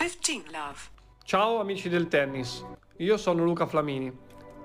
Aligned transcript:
15 0.00 0.50
love. 0.50 0.78
Ciao 1.24 1.60
amici 1.60 1.90
del 1.90 2.08
tennis, 2.08 2.64
io 2.96 3.18
sono 3.18 3.44
Luca 3.44 3.66
Flamini. 3.66 4.10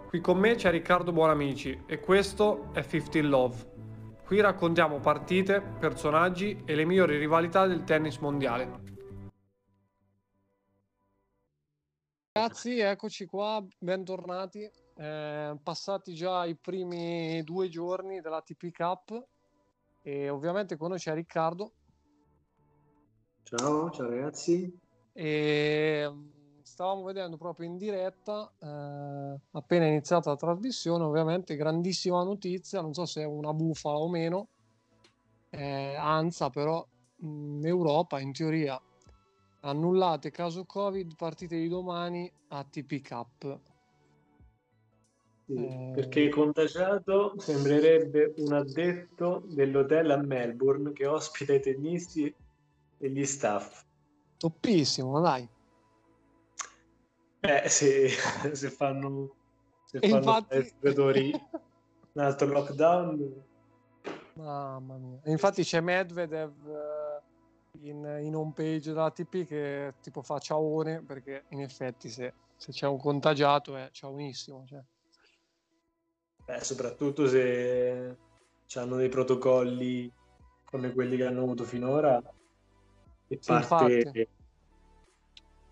Qui 0.08 0.22
con 0.22 0.38
me 0.38 0.56
c'è 0.56 0.72
Riccardo 0.72 1.12
Buonamici 1.12 1.84
e 1.88 2.00
questo 2.00 2.72
è 2.72 2.88
15 2.88 3.22
Love. 3.24 4.22
Qui 4.26 4.40
raccontiamo 4.40 5.02
partite, 5.02 5.60
personaggi 5.60 6.64
e 6.64 6.74
le 6.74 6.86
migliori 6.86 7.18
rivalità 7.18 7.68
del 7.68 7.84
tennis 7.84 8.16
mondiale. 8.20 8.80
Ragazzi, 12.32 12.80
eccoci 12.80 13.26
qua, 13.26 13.62
bentornati. 13.78 14.72
Eh, 14.96 15.58
passati 15.62 16.14
già 16.14 16.46
i 16.46 16.56
primi 16.56 17.44
due 17.44 17.68
giorni 17.68 18.22
della 18.22 18.42
TP 18.42 18.72
Cup 18.72 19.22
e 20.02 20.30
ovviamente 20.30 20.78
con 20.78 20.92
noi 20.92 20.98
c'è 21.00 21.14
Riccardo. 21.14 21.74
Ciao, 23.44 23.92
ciao 23.92 24.10
ragazzi. 24.10 24.84
E 25.18 26.06
mm, 26.10 26.60
stavamo 26.62 27.04
vedendo 27.04 27.38
proprio 27.38 27.68
in 27.68 27.78
diretta, 27.78 28.52
eh, 28.60 29.40
appena 29.52 29.86
iniziata 29.86 30.32
la 30.32 30.36
trasmissione, 30.36 31.06
ovviamente 31.06 31.56
grandissima 31.56 32.22
notizia, 32.24 32.82
non 32.82 32.94
so 32.94 33.06
se 33.06 33.22
è 33.22 33.26
una 33.26 33.54
bufala 33.54 33.98
o 33.98 34.10
meno, 34.10 34.50
eh, 35.52 35.96
Anza 35.96 36.50
però 36.50 36.86
in 37.22 37.62
Europa 37.64 38.20
in 38.20 38.34
teoria 38.34 38.80
annullate 39.62 40.32
caso 40.32 40.66
Covid, 40.66 41.16
partite 41.16 41.56
di 41.58 41.70
domani 41.70 42.30
a 42.50 42.64
TP 42.64 43.02
Cup. 43.02 43.60
Sì, 45.46 45.54
eh... 45.54 45.92
Perché 45.96 46.30
contagiato 46.30 47.36
sembrerebbe 47.38 48.34
un 48.38 48.54
addetto 48.54 49.44
dell'hotel 49.46 50.12
a 50.12 50.18
Melbourne 50.18 50.92
che 50.92 51.08
ospita 51.08 51.54
i 51.54 51.62
tennisti 51.62 52.34
e 52.98 53.10
gli 53.10 53.26
staff. 53.26 53.85
Toppissimo, 54.38 55.20
dai. 55.22 55.48
Eh, 57.42 57.70
se, 57.70 58.10
se 58.54 58.70
fanno, 58.70 59.36
se 59.86 60.00
fanno 60.00 60.16
infatti... 60.16 60.74
giocatori 60.80 61.32
un 62.14 62.24
altro 62.24 62.48
lockdown. 62.48 63.44
Mamma 64.34 64.98
mia. 64.98 65.20
Infatti 65.26 65.64
c'è 65.64 65.80
Medvedev 65.80 66.68
eh, 66.68 67.88
in, 67.90 68.20
in 68.22 68.36
home 68.36 68.52
page 68.54 68.92
della 68.92 69.12
TP 69.12 69.46
che 69.46 69.94
tipo 70.02 70.22
fa 70.22 70.40
ciaone 70.40 71.02
perché 71.04 71.46
in 71.50 71.62
effetti 71.62 72.10
se, 72.10 72.34
se 72.58 72.72
c'è 72.72 72.88
un 72.88 72.98
contagiato 72.98 73.78
è 73.78 73.90
ciaonissimo. 73.92 74.66
Cioè. 74.68 74.84
Beh, 76.46 76.64
soprattutto 76.64 77.28
se 77.28 78.18
hanno 78.76 78.98
dei 78.98 79.10
protocolli 79.10 80.12
come 80.66 80.92
quelli 80.92 81.16
che 81.16 81.26
hanno 81.26 81.44
avuto 81.44 81.64
finora 81.64 82.22
e 83.28 83.38
sì, 83.40 83.52
parte... 83.52 83.94
Infatti. 83.94 84.30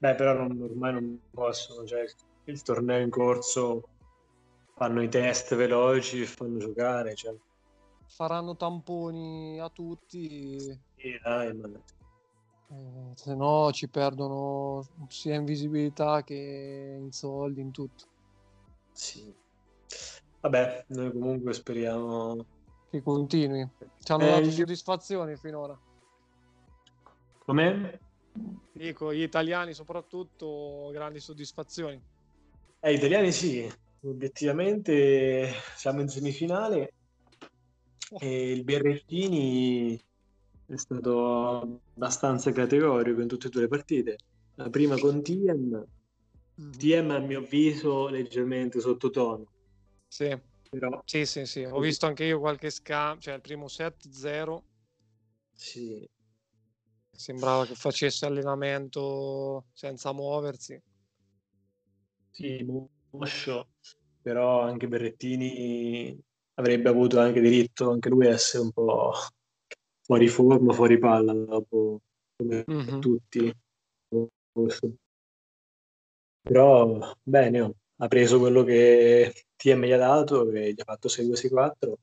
Beh, 0.04 0.16
però 0.16 0.34
non, 0.34 0.62
ormai 0.62 0.92
non 0.92 1.18
possono, 1.32 1.88
cioè 1.88 2.04
il 2.44 2.62
torneo 2.62 3.00
in 3.00 3.09
corso 3.09 3.88
fanno 4.76 5.02
i 5.02 5.08
test 5.08 5.56
veloci 5.56 6.23
e 6.23 6.26
fanno 6.26 6.58
giocare. 6.58 7.16
Cioè. 7.16 7.34
Faranno 8.08 8.58
tamponi 8.58 9.62
a 9.62 9.70
tutti. 9.70 10.59
Sì, 10.98 11.18
dai, 11.24 11.54
ma... 11.54 11.70
eh, 11.70 13.12
se 13.16 13.34
no 13.34 13.72
ci 13.72 13.88
perdono 13.88 14.86
sia 15.08 15.36
in 15.36 15.46
visibilità 15.46 16.22
che 16.22 16.98
in 17.00 17.14
soldi, 17.14 17.62
in 17.62 17.72
tutto. 17.72 18.04
Sì. 18.92 19.34
Vabbè, 20.42 20.84
noi 20.88 21.12
comunque 21.14 21.54
speriamo 21.54 22.46
che 22.90 23.02
continui. 23.02 23.66
Ci 24.00 24.12
hanno 24.12 24.26
eh, 24.26 24.31
dato 24.31 24.52
soddisfazioni 24.52 25.38
finora. 25.38 25.80
Come? 27.46 28.00
Dico, 28.76 29.14
gli 29.14 29.22
italiani 29.22 29.74
soprattutto 29.74 30.90
grandi 30.92 31.20
soddisfazioni. 31.20 32.02
Eh, 32.80 32.94
italiani 32.94 33.32
sì, 33.32 33.72
obiettivamente 34.02 35.52
siamo 35.75 36.02
in 36.02 36.09
semifinale 36.09 36.94
e 38.18 38.52
il 38.52 38.64
Berrettini 38.64 39.96
è 40.66 40.75
stato 40.75 41.81
abbastanza 41.94 42.52
categorico 42.52 43.22
in 43.22 43.28
tutte 43.28 43.47
e 43.47 43.50
due 43.52 43.62
le 43.62 43.68
partite. 43.68 44.18
La 44.56 44.70
prima 44.70 44.97
con 44.97 45.22
TM, 45.22 45.86
mm. 46.62 46.72
TM 46.72 47.09
a 47.12 47.20
mio 47.20 47.40
avviso 47.40 48.08
leggermente 48.08 48.80
sottotono. 48.80 49.52
Sì, 50.08 50.36
Però... 50.70 51.02
sì, 51.06 51.26
sì, 51.26 51.46
sì. 51.46 51.64
Ho 51.64 51.80
visto 51.80 52.08
anche 52.08 52.24
io 52.24 52.40
qualche 52.40 52.72
scambio, 52.72 53.22
cioè 53.22 53.36
il 53.36 53.42
primo 53.42 53.68
set 53.68 54.09
0. 54.09 54.64
Sì, 55.53 56.08
Sembrava 57.16 57.66
che 57.66 57.75
facesse 57.75 58.25
allenamento 58.25 59.66
senza 59.72 60.12
muoversi. 60.12 60.81
Sì, 62.31 62.66
Moscio, 63.12 63.68
però 64.22 64.62
anche 64.62 64.88
Berrettini 64.88 66.19
avrebbe 66.56 66.90
avuto 66.90 67.19
anche 67.19 67.40
diritto 67.40 67.91
anche 67.91 68.09
lui 68.09 68.25
a 68.25 68.31
essere 68.31 68.63
un 68.63 68.72
po' 68.72 69.13
fuori 70.02 70.28
forma, 70.28 70.73
fuori 70.73 70.97
palla 70.97 71.34
dopo 71.34 72.02
come 72.35 72.66
mm-hmm. 72.69 73.00
tutti. 73.00 73.56
Però 76.41 77.16
bene, 77.22 77.62
oh, 77.62 77.75
ha 77.97 78.07
preso 78.07 78.40
quello 78.40 78.63
che 78.63 79.46
TM 79.56 79.85
gli 79.85 79.91
ha 79.91 79.97
dato 79.97 80.50
e 80.52 80.73
gli 80.73 80.81
ha 80.81 80.84
fatto 80.84 81.07
6-2-6-4. 81.07 81.94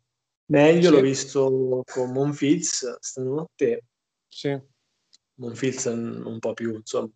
Meglio 0.47 0.89
sì. 0.89 0.91
l'ho 0.91 1.01
visto 1.01 1.83
con 1.85 2.13
Monfils 2.13 2.99
stanotte. 3.01 3.85
Sì 4.29 4.70
Monfils 5.41 5.87
è 5.87 5.93
un, 5.93 6.23
un 6.25 6.39
po' 6.39 6.53
più, 6.53 6.75
insomma, 6.75 7.11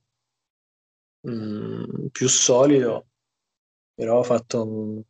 mm, 1.29 2.07
più 2.11 2.29
solido, 2.29 3.07
però 3.95 4.21
ha 4.21 4.25
fatto 4.25 4.63
un, 4.63 5.03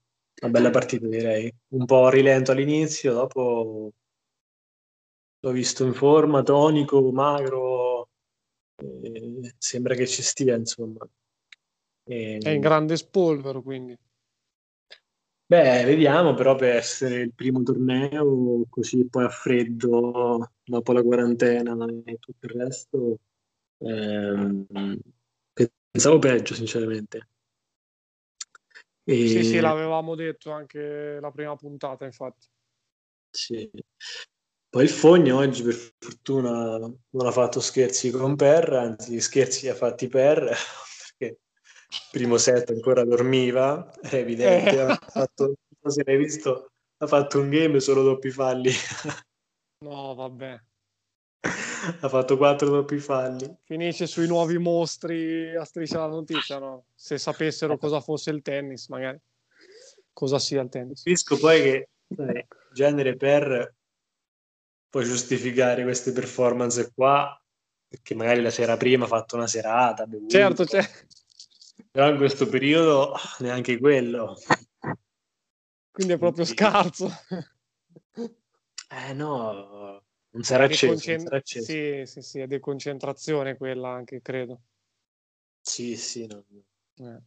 una 0.43 0.51
bella 0.51 0.71
partita 0.71 1.07
direi. 1.07 1.53
Un 1.69 1.85
po' 1.87 2.09
rilento 2.09 2.51
all'inizio, 2.51 3.13
dopo 3.13 3.93
l'ho 5.39 5.51
visto 5.51 5.85
in 5.85 5.95
forma, 5.95 6.43
tonico, 6.43 7.13
magro, 7.13 8.09
sembra 9.59 9.95
che 9.95 10.07
ci 10.07 10.23
stia, 10.23 10.57
insomma. 10.57 11.07
E... 12.07 12.39
È 12.39 12.51
in 12.51 12.61
grande 12.61 12.97
spolvero, 12.97 13.63
quindi. 13.63 13.97
Beh, 15.55 15.85
vediamo, 15.85 16.35
però 16.35 16.57
per 16.57 16.75
essere 16.75 17.21
il 17.21 17.33
primo 17.33 17.63
torneo, 17.63 18.65
così 18.69 19.07
poi 19.09 19.23
a 19.23 19.29
freddo, 19.29 20.51
dopo 20.65 20.93
la 20.93 21.01
quarantena 21.01 21.77
e 22.05 22.17
tutto 22.19 22.47
il 22.47 22.61
resto, 22.61 23.19
ehm, 23.79 24.99
pensavo 25.93 26.19
peggio, 26.19 26.55
sinceramente. 26.55 27.29
E... 29.05 29.29
Sì, 29.29 29.45
sì, 29.45 29.61
l'avevamo 29.61 30.17
detto 30.17 30.51
anche 30.51 31.21
la 31.21 31.31
prima 31.31 31.55
puntata, 31.55 32.05
infatti. 32.05 32.49
Sì. 33.31 33.71
Poi 34.69 34.83
il 34.83 34.91
Fogno 34.91 35.37
oggi, 35.37 35.63
per 35.63 35.95
fortuna, 36.01 36.79
non 36.79 37.27
ha 37.27 37.31
fatto 37.31 37.61
scherzi 37.61 38.11
con 38.11 38.35
Per, 38.35 38.73
anzi, 38.73 39.21
scherzi 39.21 39.69
ha 39.69 39.75
fatti 39.77 40.09
Per, 40.09 40.53
primo 42.11 42.39
set 42.39 42.71
ancora 42.71 43.05
dormiva, 43.05 43.93
è 44.01 44.17
evidente, 44.17 44.71
eh. 44.71 44.81
ha 44.81 44.97
fatto, 44.97 45.55
non 45.81 45.93
se 45.93 46.03
l'hai 46.05 46.17
visto, 46.17 46.73
ha 46.99 47.07
fatto 47.07 47.41
un 47.41 47.51
game 47.51 47.81
solo 47.81 48.03
doppi 48.03 48.31
falli. 48.31 48.71
No, 49.85 50.15
vabbè. 50.15 50.61
ha 52.01 52.09
fatto 52.09 52.37
quattro 52.39 52.71
doppi 52.71 52.99
falli. 52.99 53.55
Finisce 53.65 54.07
sui 54.07 54.27
nuovi 54.27 54.57
mostri 54.59 55.55
a 55.55 55.65
striscia 55.65 55.99
la 55.99 56.07
notizia, 56.07 56.59
no? 56.59 56.87
Se 56.95 57.19
sapessero 57.19 57.77
cosa 57.77 58.01
fosse 58.01 58.31
il 58.31 58.41
tennis, 58.41 58.89
magari. 58.89 59.21
Cosa 60.13 60.39
sia 60.39 60.63
il 60.63 60.71
tennis. 60.71 61.03
Capisco 61.03 61.37
poi 61.39 61.63
che 61.63 61.89
in 62.17 62.45
genere 62.73 63.17
per 63.17 63.75
poi 64.89 65.05
giustificare 65.05 65.83
queste 65.83 66.13
performance 66.13 66.93
qua, 66.95 67.39
perché 67.87 68.15
magari 68.15 68.41
la 68.41 68.51
sera 68.51 68.77
prima 68.77 69.05
ha 69.05 69.09
fatto 69.09 69.37
una 69.37 69.49
serata. 69.49 70.07
Bevuto, 70.07 70.31
certo, 70.31 70.65
certo 70.65 71.07
però 71.95 72.11
in 72.11 72.17
questo 72.17 72.49
periodo 72.49 73.15
neanche 73.39 73.79
quello. 73.79 74.35
Quindi 75.93 76.15
è 76.15 76.19
proprio 76.19 76.45
scarso. 76.45 77.09
Eh 78.91 79.13
no, 79.13 80.03
non 80.31 80.43
sarà 80.43 80.65
acceso. 80.65 80.87
Concent- 80.89 81.31
non 81.31 81.41
sarà. 81.45 81.63
Sì, 81.63 82.03
sì, 82.05 82.21
sì, 82.21 82.41
è 82.41 82.49
deconcentrazione 82.49 83.57
quella 83.57 83.91
anche, 83.91 84.21
credo. 84.23 84.63
Sì, 85.61 85.97
sì, 85.97 86.27
no. 86.27 86.45
eh. 86.97 87.21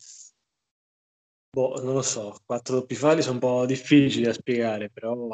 Boh, 1.49 1.81
non 1.81 1.93
lo 1.93 2.01
so, 2.01 2.37
quattro 2.45 2.75
doppi 2.75 2.95
falli 2.95 3.21
sono 3.21 3.35
un 3.35 3.39
po' 3.39 3.65
difficili 3.65 4.25
da 4.25 4.33
spiegare, 4.33 4.89
però 4.89 5.29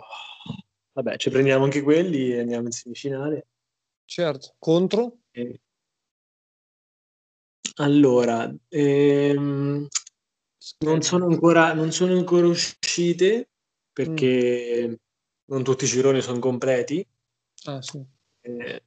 vabbè, 0.92 1.18
ci 1.18 1.32
prendiamo 1.32 1.64
anche 1.64 1.82
quelli 1.82 2.34
e 2.34 2.42
andiamo 2.42 2.68
in 2.68 2.72
semifinale. 2.72 3.48
Certo, 4.06 4.54
contro? 4.60 5.22
E... 5.32 5.60
Allora, 7.76 8.54
ehm, 8.70 9.88
non 10.80 11.02
sono 11.02 11.26
ancora, 11.26 11.74
non 11.74 11.92
sono 11.92 12.16
ancora 12.16 12.48
uscite 12.48 13.50
perché 13.92 14.88
mm. 14.88 14.94
non 15.46 15.64
tutti 15.64 15.86
i 15.86 15.88
gironi 15.88 16.22
sono 16.22 16.40
completi. 16.40 17.06
Ah, 17.66 17.82
sì. 17.82 18.04
eh, 18.42 18.84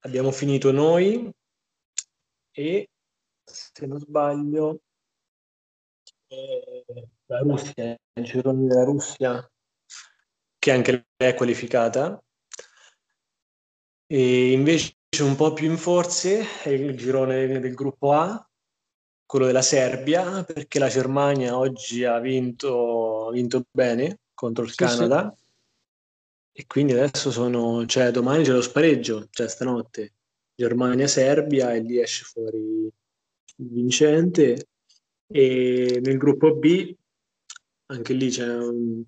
abbiamo 0.00 0.30
finito 0.30 0.72
noi 0.72 1.30
e 2.50 2.90
se 3.44 3.86
non 3.86 3.98
sbaglio 3.98 4.80
eh, 6.28 6.84
la 7.26 7.38
Russia, 7.38 7.96
il 8.14 8.24
girone 8.24 8.66
della 8.66 8.84
Russia 8.84 9.50
che 10.58 10.70
anche 10.70 11.06
lei 11.16 11.30
è 11.30 11.34
qualificata 11.34 12.22
e 14.06 14.52
invece 14.52 14.96
un 15.20 15.36
po' 15.36 15.52
più 15.52 15.70
in 15.70 15.76
forze 15.76 16.62
è 16.62 16.70
il 16.70 16.96
girone 16.96 17.46
del 17.46 17.74
gruppo 17.74 18.12
A 18.12 18.48
quello 19.26 19.44
della 19.44 19.60
Serbia 19.60 20.42
perché 20.42 20.78
la 20.78 20.88
Germania 20.88 21.58
oggi 21.58 22.04
ha 22.04 22.18
vinto, 22.18 23.28
vinto 23.30 23.62
bene 23.70 24.20
contro 24.32 24.64
il 24.64 24.70
sì, 24.70 24.76
Canada. 24.76 25.34
Sì. 25.36 26.60
e 26.60 26.66
quindi 26.66 26.92
adesso 26.92 27.30
sono 27.30 27.84
cioè 27.84 28.10
domani 28.10 28.42
c'è 28.42 28.52
lo 28.52 28.62
spareggio 28.62 29.28
cioè 29.30 29.48
stanotte. 29.48 30.14
Germania-Serbia 30.54 31.74
e 31.74 31.80
lì 31.80 32.00
esce 32.00 32.24
fuori 32.24 32.58
il 32.58 33.68
vincente. 33.68 34.68
E 35.26 36.00
nel 36.02 36.16
gruppo 36.16 36.54
B 36.54 36.94
anche 37.86 38.12
lì 38.14 38.30
c'è 38.30 38.46
un, 38.46 39.02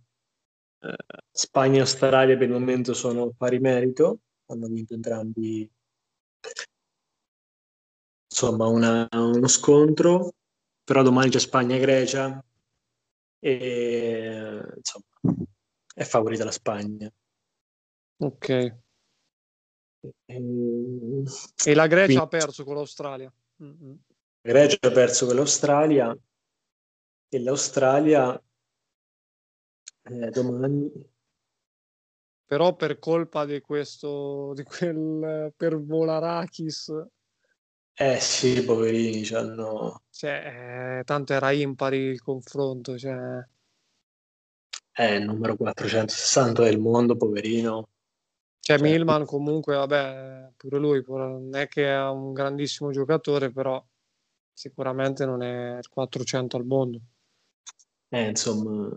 eh, 0.80 0.96
Spagna 1.30 1.78
e 1.78 1.80
Australia 1.80 2.36
per 2.36 2.46
il 2.46 2.52
momento 2.52 2.92
sono 2.92 3.32
pari 3.36 3.58
merito 3.58 4.20
hanno 4.46 4.66
vinto 4.68 4.94
entrambi 4.94 5.70
insomma 8.28 8.66
una, 8.66 9.08
uno 9.12 9.48
scontro 9.48 10.32
però 10.84 11.02
domani 11.02 11.30
c'è 11.30 11.38
Spagna 11.38 11.76
e 11.76 11.80
Grecia 11.80 12.44
e 13.38 14.62
insomma 14.76 15.04
è 15.94 16.02
favorita 16.02 16.44
la 16.44 16.50
Spagna. 16.50 17.10
Ok. 18.16 18.48
E, 18.48 18.82
e 20.26 21.74
la 21.74 21.86
Grecia 21.86 22.06
quindi... 22.06 22.16
ha 22.16 22.26
perso 22.26 22.64
con 22.64 22.74
l'Australia. 22.74 23.32
Mm-hmm. 23.62 23.94
La 24.42 24.52
Grecia 24.52 24.78
ha 24.80 24.90
perso 24.90 25.26
con 25.26 25.36
l'Australia 25.36 26.16
e 27.28 27.40
l'Australia 27.40 28.42
eh, 30.02 30.30
domani 30.30 30.92
però 32.46 32.74
per 32.74 32.98
colpa 32.98 33.44
di 33.44 33.60
questo 33.60 34.52
di 34.54 34.62
quel 34.62 35.52
per 35.56 35.80
Volarakis 35.80 36.92
eh 37.96 38.18
sì 38.18 38.64
poverini 38.64 39.26
hanno 39.34 40.02
cioè, 40.10 40.98
eh, 40.98 41.04
tanto 41.04 41.32
era 41.32 41.52
impari 41.52 41.98
il 41.98 42.20
confronto 42.20 42.98
cioè. 42.98 43.46
È 44.90 45.10
eh, 45.10 45.16
il 45.16 45.24
numero 45.24 45.56
460 45.56 46.62
del 46.62 46.78
mondo 46.78 47.16
poverino. 47.16 47.88
Cioè, 48.60 48.78
cioè 48.78 48.88
Milman 48.88 49.24
comunque 49.24 49.76
vabbè 49.76 50.52
pure 50.56 50.78
lui 50.78 51.04
non 51.06 51.54
è 51.54 51.68
che 51.68 51.86
è 51.86 52.08
un 52.08 52.32
grandissimo 52.32 52.90
giocatore 52.90 53.50
però 53.50 53.84
sicuramente 54.52 55.24
non 55.24 55.42
è 55.42 55.78
il 55.78 55.88
400 55.88 56.56
al 56.56 56.64
mondo. 56.64 57.00
Eh, 58.08 58.28
insomma, 58.28 58.88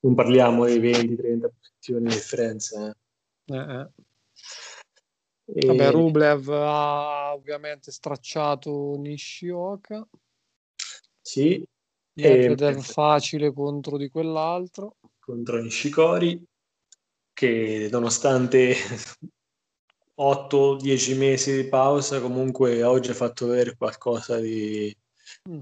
non 0.00 0.14
parliamo 0.14 0.66
di 0.66 0.78
20-30 0.78 1.48
di 1.84 2.08
differenza. 2.08 2.88
Eh. 2.88 3.56
Eh, 3.56 3.80
eh. 3.80 3.90
E... 5.44 5.66
Vabbè, 5.66 5.90
Rublev 5.90 6.48
ha 6.48 7.34
ovviamente 7.34 7.90
stracciato 7.90 8.96
Nishioka. 8.96 10.06
Sì. 11.20 11.64
Medvedev 12.14 12.78
e... 12.78 12.82
facile 12.82 13.52
contro 13.52 13.96
di 13.96 14.08
quell'altro. 14.08 14.96
Contro 15.18 15.60
Nishikori, 15.60 16.42
che 17.32 17.88
nonostante 17.90 18.74
8-10 20.16 21.16
mesi 21.16 21.62
di 21.62 21.68
pausa, 21.68 22.20
comunque 22.20 22.82
oggi 22.82 23.10
ha 23.10 23.14
fatto 23.14 23.46
vedere 23.46 23.76
qualcosa 23.76 24.38
di 24.38 24.94
mm. 25.48 25.60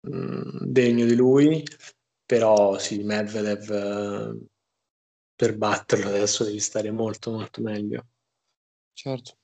mh, 0.00 0.16
mm, 0.16 0.42
degno 0.62 1.06
di 1.06 1.14
lui, 1.14 1.62
però 2.24 2.78
sì, 2.78 3.02
Medvedev 3.02 3.70
eh, 3.70 4.49
per 5.40 5.56
batterlo 5.56 6.08
adesso 6.08 6.44
devi 6.44 6.60
stare 6.60 6.90
molto 6.90 7.30
molto 7.30 7.62
meglio. 7.62 8.08
Certo. 8.92 9.38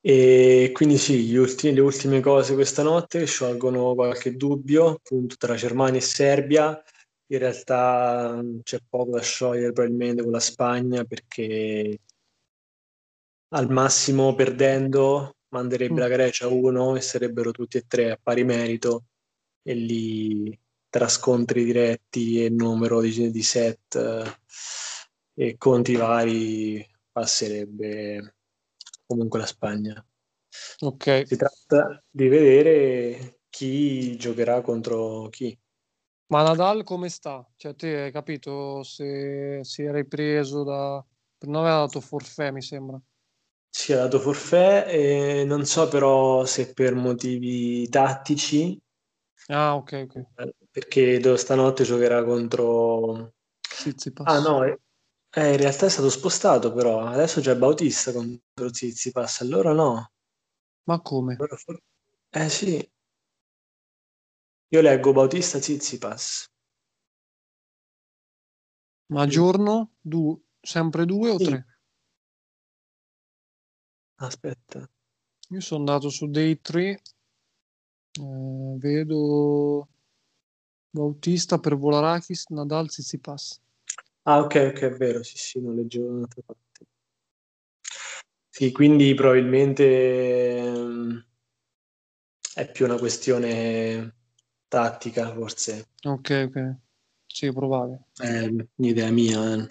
E 0.00 0.70
quindi 0.72 0.96
sì, 0.96 1.36
ultimi, 1.36 1.74
le 1.74 1.82
ultime 1.82 2.20
cose 2.20 2.54
questa 2.54 2.82
notte 2.82 3.26
sciolgono 3.26 3.94
qualche 3.94 4.34
dubbio 4.34 4.88
appunto 4.88 5.36
tra 5.36 5.54
Germania 5.54 5.98
e 5.98 6.02
Serbia. 6.02 6.82
In 7.26 7.38
realtà 7.38 8.40
mm, 8.42 8.60
c'è 8.62 8.78
poco 8.88 9.10
da 9.10 9.20
sciogliere 9.20 9.72
probabilmente 9.72 10.22
con 10.22 10.32
la 10.32 10.40
Spagna 10.40 11.04
perché 11.04 11.98
al 13.48 13.70
massimo 13.70 14.34
perdendo 14.34 15.36
manderebbe 15.48 15.92
mm. 15.92 15.98
la 15.98 16.08
Grecia 16.08 16.48
uno 16.48 16.96
e 16.96 17.02
sarebbero 17.02 17.50
tutti 17.50 17.76
e 17.76 17.84
tre 17.86 18.12
a 18.12 18.18
pari 18.20 18.44
merito 18.44 19.04
e 19.62 19.74
lì 19.74 20.58
tra 20.92 21.08
scontri 21.08 21.64
diretti 21.64 22.44
e 22.44 22.50
numero 22.50 23.00
di, 23.00 23.30
di 23.30 23.42
set 23.42 23.94
eh, 23.94 24.36
e 25.32 25.56
conti 25.56 25.96
vari 25.96 26.86
passerebbe 27.10 28.34
comunque 29.06 29.38
la 29.38 29.46
Spagna. 29.46 30.06
Ok. 30.80 31.26
Si 31.26 31.36
tratta 31.36 32.04
di 32.10 32.28
vedere 32.28 33.40
chi 33.48 34.18
giocherà 34.18 34.60
contro 34.60 35.28
chi. 35.30 35.58
Ma 36.26 36.42
Nadal 36.42 36.84
come 36.84 37.08
sta? 37.08 37.42
Cioè, 37.56 37.74
te 37.74 38.02
hai 38.02 38.12
capito 38.12 38.82
se 38.82 39.60
si 39.62 39.82
è 39.84 39.90
ripreso 39.90 40.62
da... 40.62 41.02
Non 41.46 41.56
aveva 41.56 41.78
dato 41.78 42.00
forfè, 42.00 42.50
mi 42.50 42.60
sembra. 42.60 43.00
Sì, 43.70 43.94
ha 43.94 43.96
dato 43.96 44.20
forfè 44.20 44.86
e 44.88 45.44
non 45.46 45.64
so 45.64 45.88
però 45.88 46.44
se 46.44 46.74
per 46.74 46.94
motivi 46.94 47.88
tattici. 47.88 48.78
Ah, 49.48 49.74
ok, 49.74 50.06
ok. 50.06 50.16
Eh, 50.36 50.54
perché 50.70 51.36
stanotte 51.36 51.84
giocherà 51.84 52.24
contro... 52.24 53.34
Zizipas. 53.60 54.32
Ah 54.32 54.40
no, 54.40 54.64
eh, 54.64 54.78
in 55.50 55.56
realtà 55.56 55.86
è 55.86 55.88
stato 55.88 56.10
spostato 56.10 56.72
però, 56.72 57.00
adesso 57.06 57.40
c'è 57.40 57.56
Bautista 57.56 58.12
contro 58.12 58.72
Zizipas, 58.72 59.40
allora 59.40 59.72
no. 59.72 60.12
Ma 60.84 61.00
come? 61.00 61.36
Eh 62.30 62.48
sì. 62.48 62.92
Io 64.68 64.80
leggo 64.80 65.12
Bautista 65.12 65.60
Zizipas. 65.60 66.46
Ma 69.06 69.26
giorno? 69.26 69.92
Du- 70.00 70.42
sempre 70.60 71.04
due 71.04 71.30
o 71.30 71.38
sì. 71.38 71.44
tre? 71.44 71.66
Aspetta. 74.16 74.88
Io 75.50 75.60
sono 75.60 75.80
andato 75.80 76.08
su 76.08 76.28
Day 76.30 76.60
3, 76.60 77.02
eh, 78.20 78.76
vedo 78.78 79.88
Bautista 80.90 81.58
per 81.58 81.76
Volarakis, 81.76 82.46
Nadal, 82.48 82.88
Tsitsipas. 82.88 83.60
Ah, 84.24 84.40
ok, 84.40 84.72
ok, 84.72 84.80
è 84.80 84.90
vero, 84.96 85.22
sì, 85.22 85.36
sì, 85.36 85.60
non 85.60 85.74
leggevo 85.74 86.06
da 86.06 86.12
un'altra 86.12 86.42
parte. 86.44 86.86
Sì, 88.48 88.70
quindi 88.70 89.14
probabilmente 89.14 90.60
um, 90.62 91.24
è 92.54 92.70
più 92.70 92.84
una 92.84 92.98
questione 92.98 94.14
tattica, 94.68 95.32
forse. 95.32 95.88
Ok, 96.04 96.48
ok. 96.48 96.76
Sì, 97.26 97.50
probabile. 97.50 98.08
È 98.14 98.46
un'idea 98.76 99.10
mia. 99.10 99.54
Eh. 99.54 99.66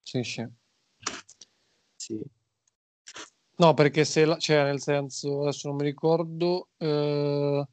Sì. 0.00 0.22
Sì. 0.22 0.46
No, 3.58 3.72
perché 3.72 4.04
se 4.04 4.24
la, 4.26 4.36
cioè, 4.36 4.64
nel 4.64 4.80
senso, 4.80 5.42
adesso 5.42 5.68
non 5.68 5.76
mi 5.78 5.84
ricordo 5.84 6.68
eh, 6.76 7.66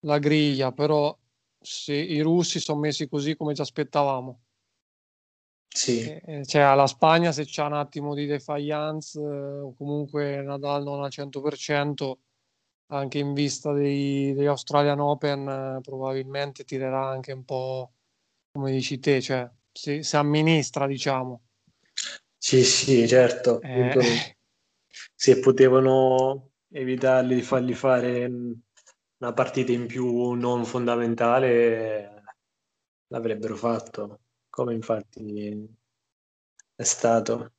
la 0.00 0.18
griglia, 0.18 0.72
però 0.72 1.16
se 1.58 1.94
i 1.94 2.20
russi 2.20 2.60
sono 2.60 2.80
messi 2.80 3.08
così 3.08 3.34
come 3.34 3.54
ci 3.54 3.62
aspettavamo. 3.62 4.40
Sì. 5.68 6.02
Eh, 6.02 6.44
cioè, 6.44 6.62
alla 6.62 6.86
Spagna 6.86 7.32
se 7.32 7.46
c'è 7.46 7.64
un 7.64 7.72
attimo 7.72 8.14
di 8.14 8.26
defiance 8.26 9.18
eh, 9.18 9.24
o 9.24 9.74
comunque 9.74 10.42
Nadal 10.42 10.82
non 10.82 11.02
al 11.02 11.10
100%, 11.10 12.18
anche 12.88 13.18
in 13.18 13.32
vista 13.32 13.72
dei, 13.72 14.34
degli 14.34 14.46
Australian 14.46 15.00
Open, 15.00 15.48
eh, 15.48 15.80
probabilmente 15.80 16.64
tirerà 16.64 17.06
anche 17.06 17.32
un 17.32 17.44
po' 17.44 17.92
come 18.52 18.70
dici 18.70 18.98
te, 18.98 19.22
cioè 19.22 19.50
si, 19.72 20.02
si 20.02 20.16
amministra, 20.16 20.86
diciamo. 20.86 21.40
Sì, 22.36 22.62
sì, 22.64 23.08
certo. 23.08 23.62
Eh 23.62 24.36
se 25.22 25.38
potevano 25.38 26.50
evitarli 26.68 27.36
di 27.36 27.42
fargli 27.42 27.74
fare 27.74 28.24
una 28.24 29.32
partita 29.32 29.70
in 29.70 29.86
più 29.86 30.32
non 30.32 30.64
fondamentale, 30.64 32.24
l'avrebbero 33.06 33.54
fatto, 33.54 34.22
come 34.50 34.74
infatti 34.74 35.64
è 36.74 36.82
stato. 36.82 37.52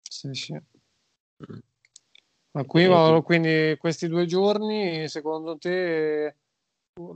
Sì, 0.00 0.32
sì. 0.32 0.52
Mm. 0.52 1.58
Ma 2.52 2.64
qui, 2.66 2.84
e... 2.84 3.22
quindi 3.24 3.76
questi 3.76 4.06
due 4.06 4.24
giorni, 4.24 5.08
secondo 5.08 5.58
te, 5.58 6.36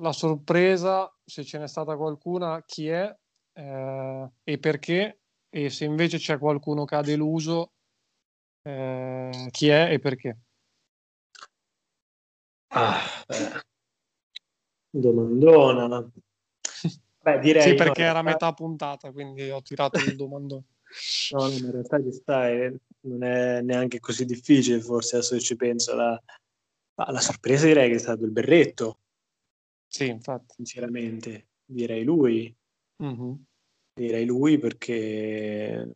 la 0.00 0.10
sorpresa, 0.10 1.16
se 1.24 1.44
ce 1.44 1.58
n'è 1.58 1.68
stata 1.68 1.96
qualcuna, 1.96 2.60
chi 2.66 2.88
è 2.88 3.16
eh, 3.52 4.30
e 4.42 4.58
perché? 4.58 5.20
E 5.48 5.70
se 5.70 5.84
invece 5.84 6.18
c'è 6.18 6.38
qualcuno 6.38 6.84
che 6.84 6.96
ha 6.96 7.02
deluso, 7.02 7.74
eh, 8.68 9.48
chi 9.50 9.68
è 9.68 9.92
e 9.92 9.98
perché? 9.98 10.38
Ah, 12.68 13.00
beh. 13.26 13.62
Domandona. 14.90 16.10
Beh, 17.20 17.40
direi 17.40 17.70
sì, 17.70 17.74
perché 17.74 18.02
no, 18.02 18.08
era 18.08 18.20
realtà... 18.20 18.22
metà 18.22 18.52
puntata, 18.52 19.12
quindi 19.12 19.50
ho 19.50 19.60
tirato 19.62 19.98
il 19.98 20.16
domandone. 20.16 20.64
No, 21.32 21.46
no, 21.46 21.52
in 21.52 21.70
realtà 21.70 22.02
ci 22.02 22.12
stai, 22.12 22.74
non 23.00 23.22
è 23.22 23.60
neanche 23.60 24.00
così 24.00 24.24
difficile, 24.24 24.80
forse 24.80 25.16
adesso 25.16 25.38
ci 25.38 25.54
penso. 25.54 25.94
La, 25.94 26.18
la 26.94 27.20
sorpresa 27.20 27.66
direi 27.66 27.90
che 27.90 27.96
è 27.96 27.98
stato 27.98 28.24
il 28.24 28.30
berretto. 28.30 29.00
Sì, 29.86 30.06
infatti. 30.06 30.54
Sinceramente, 30.54 31.48
direi 31.62 32.04
lui. 32.04 32.56
Mm-hmm. 33.02 33.32
Direi 33.92 34.24
lui 34.24 34.58
perché, 34.58 35.94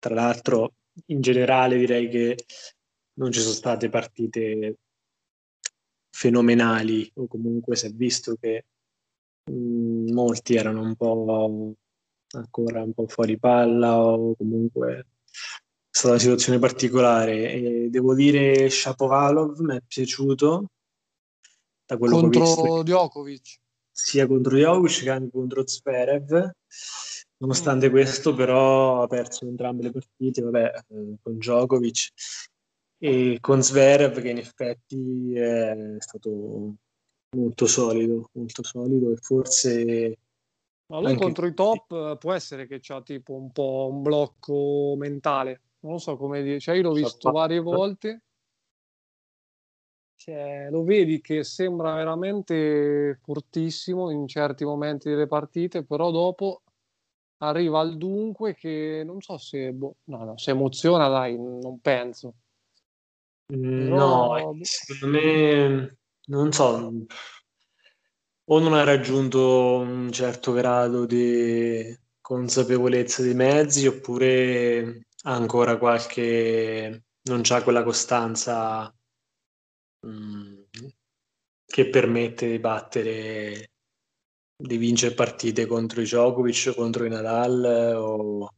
tra 0.00 0.14
l'altro, 0.14 0.74
in 1.06 1.20
generale 1.20 1.76
direi 1.76 2.08
che 2.08 2.36
non 3.14 3.32
ci 3.32 3.40
sono 3.40 3.54
state 3.54 3.88
partite 3.88 4.78
fenomenali 6.10 7.10
o 7.14 7.26
comunque 7.26 7.76
si 7.76 7.86
è 7.86 7.90
visto 7.90 8.36
che 8.40 8.64
mh, 9.50 9.54
mm, 9.54 10.12
molti 10.12 10.54
erano 10.54 10.82
un 10.82 10.94
po' 10.94 11.74
ancora 12.34 12.82
un 12.82 12.92
po' 12.92 13.06
fuori 13.06 13.38
palla 13.38 13.98
o 13.98 14.34
comunque 14.36 14.98
è 14.98 15.04
stata 15.90 16.14
una 16.14 16.18
situazione 16.18 16.58
particolare. 16.58 17.52
E 17.52 17.88
devo 17.90 18.14
dire 18.14 18.68
Shapovalov 18.70 19.58
mi 19.60 19.76
è 19.76 19.82
piaciuto 19.86 20.70
da 21.86 21.96
quello 21.98 22.20
contro 22.20 22.40
che 22.40 22.46
ho 22.46 22.62
visto 22.62 22.82
Djokovic. 22.82 23.58
sia 23.90 24.26
contro 24.26 24.56
Djokovic 24.56 25.02
che 25.02 25.10
anche 25.10 25.30
contro 25.30 25.66
Zverev 25.66 26.50
nonostante 27.44 27.88
mm. 27.88 27.90
questo 27.90 28.34
però 28.34 29.02
ha 29.02 29.06
perso 29.06 29.46
entrambe 29.46 29.82
le 29.82 29.90
partite 29.90 30.42
vabbè, 30.42 30.72
eh, 30.88 31.16
con 31.22 31.34
Djokovic 31.34 32.12
e 32.98 33.38
con 33.40 33.62
Zverev 33.62 34.20
che 34.20 34.30
in 34.30 34.38
effetti 34.38 35.34
è 35.36 35.96
stato 35.98 36.74
molto 37.36 37.66
solido, 37.66 38.30
molto 38.32 38.62
solido 38.62 39.10
e 39.10 39.16
forse... 39.16 40.18
Ma 40.86 41.00
lui 41.00 41.16
contro 41.16 41.46
i 41.46 41.54
top 41.54 41.90
eh, 41.92 42.16
può 42.18 42.32
essere 42.32 42.66
che 42.66 42.78
c'ha 42.80 43.02
tipo 43.02 43.34
un 43.34 43.50
po' 43.50 43.88
un 43.90 44.02
blocco 44.02 44.94
mentale, 44.96 45.60
non 45.80 45.92
lo 45.92 45.98
so 45.98 46.16
come 46.16 46.42
dire, 46.42 46.60
cioè 46.60 46.76
io 46.76 46.82
l'ho 46.82 46.92
visto 46.92 47.30
varie 47.30 47.58
volte, 47.60 48.22
cioè, 50.16 50.68
lo 50.70 50.84
vedi 50.84 51.20
che 51.20 51.44
sembra 51.44 51.94
veramente 51.94 53.18
fortissimo 53.22 54.10
in 54.10 54.26
certi 54.26 54.64
momenti 54.64 55.10
delle 55.10 55.26
partite, 55.26 55.84
però 55.84 56.10
dopo 56.10 56.62
arriva 57.38 57.80
al 57.80 57.96
dunque 57.96 58.54
che 58.54 59.02
non 59.04 59.20
so 59.20 59.38
se, 59.38 59.72
boh, 59.72 59.96
no, 60.04 60.24
no, 60.24 60.38
se 60.38 60.50
emoziona, 60.50 61.08
dai, 61.08 61.36
non 61.36 61.80
penso. 61.80 62.34
Però... 63.46 64.38
No, 64.38 64.58
secondo 64.62 65.18
me, 65.18 65.98
non 66.26 66.52
so, 66.52 66.92
o 68.46 68.58
non 68.58 68.74
ha 68.74 68.84
raggiunto 68.84 69.78
un 69.78 70.10
certo 70.12 70.52
grado 70.52 71.06
di 71.06 71.96
consapevolezza 72.20 73.22
dei 73.22 73.34
mezzi 73.34 73.86
oppure 73.86 75.06
ha 75.22 75.34
ancora 75.34 75.78
qualche 75.78 77.04
non 77.22 77.40
c'ha 77.42 77.62
quella 77.62 77.82
costanza 77.82 78.94
mh, 80.00 80.08
mm, 80.08 80.62
che 81.66 81.88
permette 81.88 82.50
di 82.50 82.58
battere 82.58 83.70
di 84.66 84.76
vincere 84.76 85.14
partite 85.14 85.66
contro 85.66 86.00
i 86.00 86.04
Djokovic 86.04 86.74
contro 86.74 87.04
i 87.04 87.08
Nadal 87.10 87.94
o 87.96 88.48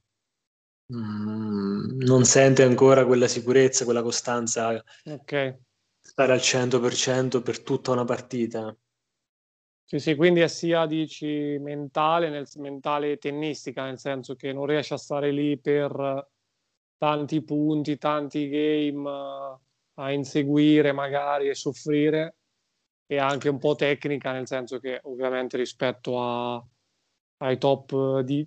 mm, 0.93 2.01
non 2.01 2.25
sente 2.25 2.63
ancora 2.63 3.05
quella 3.07 3.29
sicurezza 3.29 3.85
quella 3.85 4.03
costanza 4.03 4.83
ok. 5.05 5.59
stare 6.01 6.33
al 6.33 6.41
100% 6.41 7.43
per 7.43 7.63
tutta 7.63 7.91
una 7.93 8.05
partita? 8.05 8.77
Sì, 9.89 10.01
sì, 10.01 10.17
quindi 10.17 10.41
è 10.41 10.49
sia, 10.49 10.85
dici, 10.85 11.59
mentale, 11.61 12.29
nel, 12.29 12.49
mentale 12.57 13.19
tennistica, 13.19 13.85
nel 13.85 14.01
senso 14.01 14.35
che 14.35 14.53
non 14.53 14.67
riesce 14.67 14.95
a 14.95 14.97
stare 14.97 15.31
lì 15.31 15.57
per 15.61 16.29
tanti 16.99 17.43
punti, 17.45 17.97
tanti 17.97 18.49
game 18.49 19.09
a 19.95 20.11
inseguire 20.13 20.93
magari 20.93 21.49
e 21.49 21.55
soffrire, 21.55 22.36
e 23.07 23.19
anche 23.19 23.49
un 23.49 23.59
po' 23.59 23.75
tecnica, 23.75 24.33
nel 24.33 24.47
senso 24.47 24.79
che 24.81 25.01
ovviamente 25.05 25.57
rispetto 25.57 26.21
a, 26.21 26.63
ai 27.39 27.59
top 27.59 28.21
di, 28.21 28.47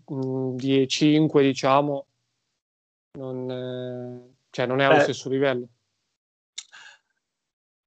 di 0.56 0.88
5, 0.88 1.44
diciamo, 1.44 2.06
non, 3.18 3.50
eh, 3.50 4.36
cioè 4.50 4.66
non 4.66 4.82
è 4.82 4.86
allo 4.86 4.98
eh. 4.98 5.02
stesso 5.02 5.30
livello. 5.30 5.68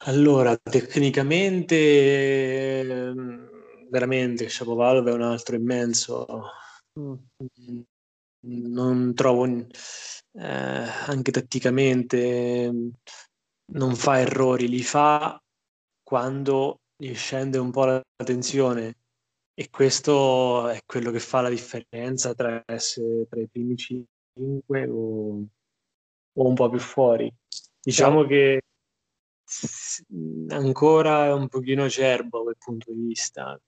Allora, 0.05 0.57
tecnicamente, 0.57 2.81
ehm, 2.81 3.49
veramente, 3.88 4.49
Shapovalov 4.49 5.07
è 5.07 5.12
un 5.12 5.23
altro 5.23 5.55
immenso. 5.55 6.26
Mm. 6.99 7.14
Non 8.45 9.14
trovo, 9.14 9.47
eh, 9.47 10.43
anche 10.43 11.31
tatticamente, 11.31 12.73
non 13.73 13.95
fa 13.95 14.19
errori, 14.19 14.69
li 14.69 14.83
fa 14.83 15.41
quando 16.12 16.81
gli 16.95 17.14
scende 17.14 17.57
un 17.57 17.71
po' 17.71 17.87
la 17.87 18.02
tensione 18.23 18.97
e 19.54 19.71
questo 19.71 20.69
è 20.69 20.81
quello 20.85 21.11
che 21.11 21.21
fa 21.21 21.40
la 21.40 21.49
differenza 21.49 22.35
tra 22.35 22.62
essere 22.66 23.26
tra 23.31 23.40
i 23.40 23.49
primi 23.49 23.75
cinque 23.78 24.87
o, 24.90 25.42
o 26.35 26.47
un 26.47 26.54
po' 26.54 26.69
più 26.69 26.81
fuori. 26.81 27.33
Diciamo 27.81 28.26
che 28.26 28.61
ancora 30.49 31.28
è 31.28 31.33
un 31.33 31.49
pochino 31.49 31.85
acerbo 31.85 32.42
quel 32.42 32.59
punto 32.59 32.92
di 32.92 33.07
vista, 33.07 33.59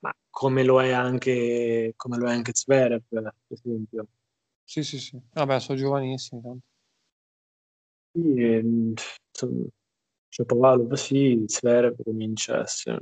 ma 0.00 0.14
come 0.28 0.64
lo 0.64 0.82
è 0.82 0.90
anche, 0.90 1.94
come 1.96 2.18
lo 2.18 2.28
è 2.28 2.32
anche 2.32 2.54
Zverev, 2.54 3.02
per 3.08 3.32
esempio. 3.48 4.08
Sì, 4.62 4.82
sì, 4.82 4.98
sì. 4.98 5.18
Vabbè, 5.32 5.58
sono 5.58 5.78
giovanissimi. 5.78 6.42
Tanto. 6.42 6.66
Sì, 8.12 8.34
e, 8.34 8.58
insomma, 8.58 9.64
Shapovalov 10.28 10.92
sì, 10.94 11.44
Zverev 11.46 12.02
comincia 12.02 12.58
a 12.58 12.62
essere 12.62 13.00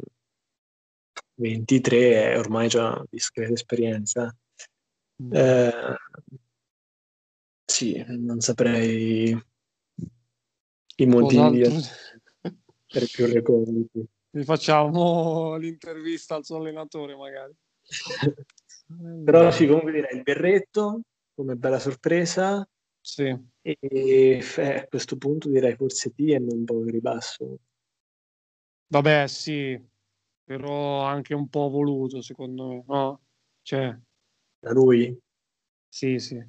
23 1.34 2.32
e 2.32 2.38
ormai 2.38 2.68
già 2.68 2.92
una 2.92 3.06
discreta 3.10 3.52
esperienza. 3.52 4.34
Mm. 5.22 5.32
Eh, 5.34 5.96
sì, 7.64 8.04
non 8.06 8.40
saprei 8.40 9.38
i 10.96 11.06
motivi 11.06 11.62
per 12.86 13.06
più 13.10 13.26
reconditi. 13.26 14.06
Vi 14.30 14.44
facciamo 14.44 15.56
l'intervista 15.58 16.36
al 16.36 16.44
suo 16.44 16.56
allenatore 16.56 17.16
magari. 17.16 17.54
Però 19.24 19.50
sì, 19.50 19.66
comunque 19.66 19.92
direi 19.92 20.16
il 20.16 20.22
berretto 20.22 21.00
come 21.34 21.56
bella 21.56 21.78
sorpresa. 21.78 22.66
Sì. 23.06 23.32
E 23.62 23.78
eh, 23.80 24.74
a 24.74 24.86
questo 24.88 25.16
punto 25.16 25.48
direi 25.48 25.76
forse 25.76 26.12
Tien 26.12 26.44
un 26.50 26.64
po' 26.64 26.80
in 26.80 26.90
ribasso. 26.90 27.60
Vabbè, 28.88 29.28
sì, 29.28 29.80
però 30.42 31.02
anche 31.02 31.32
un 31.32 31.48
po' 31.48 31.70
voluto 31.70 32.20
secondo 32.20 32.66
me, 32.66 32.84
no? 32.84 33.20
Cioè... 33.62 33.96
Da 34.58 34.72
lui? 34.72 35.16
Sì, 35.88 36.18
sì. 36.18 36.44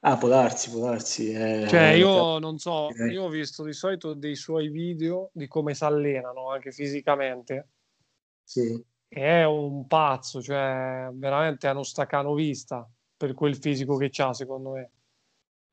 Ah, 0.00 0.16
può 0.16 0.28
darsi, 0.28 0.70
può 0.70 0.80
darsi. 0.86 1.30
Eh, 1.32 1.66
cioè, 1.68 1.88
io 1.90 2.38
non 2.38 2.56
so, 2.56 2.88
io 3.10 3.24
ho 3.24 3.28
visto 3.28 3.62
di 3.62 3.74
solito 3.74 4.14
dei 4.14 4.36
suoi 4.36 4.70
video 4.70 5.28
di 5.34 5.46
come 5.46 5.74
si 5.74 5.84
allenano 5.84 6.50
anche 6.50 6.72
fisicamente. 6.72 7.68
Sì. 8.42 8.82
È 9.06 9.44
un 9.44 9.86
pazzo, 9.86 10.40
cioè 10.40 11.10
veramente 11.12 11.68
è 11.68 11.72
uno 11.72 11.82
staccanovista 11.82 12.90
per 13.18 13.34
quel 13.34 13.56
fisico 13.56 13.98
che 13.98 14.10
ha, 14.22 14.32
secondo 14.32 14.70
me. 14.70 14.92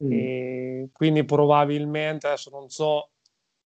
Mm. 0.04 0.86
Quindi 0.92 1.24
probabilmente, 1.26 2.28
adesso 2.28 2.50
non 2.50 2.70
so 2.70 3.10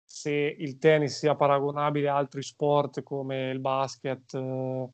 se 0.04 0.30
il 0.30 0.78
tennis 0.78 1.18
sia 1.18 1.34
paragonabile 1.34 2.08
a 2.08 2.16
altri 2.16 2.42
sport 2.42 3.02
come 3.02 3.50
il 3.50 3.58
basket 3.58 4.34
eh, 4.34 4.88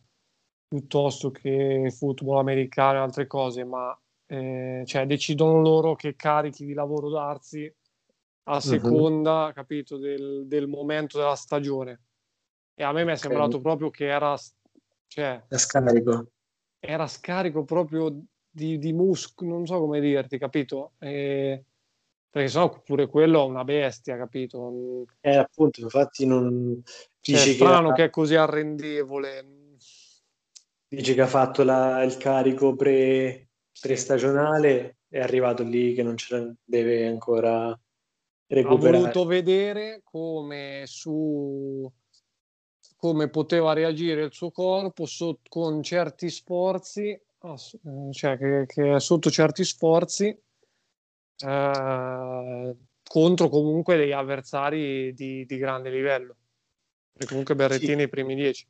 piuttosto 0.66 1.30
che 1.30 1.48
il 1.84 1.92
football 1.92 2.38
americano 2.38 2.98
e 2.98 3.02
altre 3.02 3.26
cose, 3.26 3.64
ma 3.64 3.98
eh, 4.26 4.82
cioè 4.86 5.06
decidono 5.06 5.60
loro 5.60 5.96
che 5.96 6.14
carichi 6.14 6.64
di 6.64 6.72
lavoro 6.72 7.10
darsi 7.10 7.70
a 8.44 8.54
mhm. 8.54 8.60
seconda, 8.60 9.46
uh-huh. 9.46 9.52
capito, 9.52 9.98
del, 9.98 10.46
del, 10.46 10.68
momento 10.68 11.18
della 11.18 11.34
stagione. 11.34 12.02
E 12.74 12.82
a 12.82 12.92
me 12.92 13.04
mi 13.04 13.12
è 13.12 13.16
sembrato 13.16 13.56
okay. 13.56 13.60
proprio 13.60 13.90
che 13.90 14.06
era, 14.06 14.36
cioè, 15.08 15.42
scarico. 15.48 16.30
Era 16.78 17.06
scarico 17.06 17.64
proprio 17.64 18.22
di, 18.50 18.78
di 18.78 18.92
muscolo, 18.92 19.50
non 19.52 19.66
so 19.66 19.78
come 19.78 20.00
dirti, 20.00 20.38
capito? 20.38 20.92
E, 20.99 21.64
perché 22.28 22.49
sennò 22.49 22.80
pure 22.83 23.07
quello 23.07 23.42
è 23.42 23.47
una 23.47 23.64
bestia, 23.64 24.16
capito? 24.16 25.04
Eh, 25.21 25.37
appunto, 25.37 25.80
infatti 25.80 26.26
non... 26.26 26.83
Cioè, 27.21 27.37
è 27.37 27.52
strano 27.54 27.88
che, 27.88 27.92
ha... 27.92 27.95
che 27.95 28.04
è 28.04 28.11
così 28.11 28.35
arrendevole. 28.35 29.47
Dice 30.88 31.14
che 31.14 31.21
ha 31.21 31.26
fatto 31.26 31.62
la, 31.62 32.02
il 32.02 32.16
carico 32.16 32.75
pre, 32.75 33.49
prestagionale 33.80 34.97
è 35.09 35.21
arrivato 35.21 35.62
lì 35.62 35.92
che 35.95 36.02
non 36.02 36.16
ce 36.16 36.37
la 36.37 36.52
deve 36.64 37.07
ancora 37.07 37.78
recuperare. 38.47 38.97
Ha 38.97 39.00
voluto 39.00 39.25
vedere 39.25 40.00
come 40.04 40.83
su 40.87 41.90
come 42.97 43.30
poteva 43.30 43.73
reagire 43.73 44.25
il 44.25 44.33
suo 44.33 44.50
corpo 44.50 45.07
so, 45.07 45.38
con 45.49 45.83
certi 45.83 46.28
sforzi, 46.28 47.19
cioè 48.11 48.37
che, 48.37 48.64
che 48.66 49.00
sotto 49.00 49.30
certi 49.30 49.64
sforzi 49.64 50.26
eh, 51.38 52.76
contro 53.02 53.49
comunque 53.49 53.97
degli 53.97 54.12
avversari 54.12 55.14
di, 55.14 55.47
di, 55.47 55.56
grande 55.56 55.90
livello. 55.90 56.37
Perché 57.12 57.28
comunque 57.28 57.54
Berrettini 57.54 58.00
sì. 58.00 58.02
i 58.02 58.09
primi 58.09 58.35
dieci. 58.35 58.66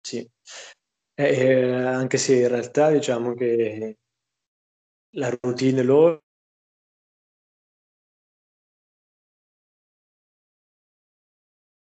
Sì, 0.00 0.28
eh, 1.14 1.72
anche 1.72 2.18
se 2.18 2.40
in 2.40 2.48
realtà 2.48 2.90
diciamo 2.90 3.34
che 3.34 3.98
la 5.14 5.38
routine 5.40 5.82
loro 5.82 6.24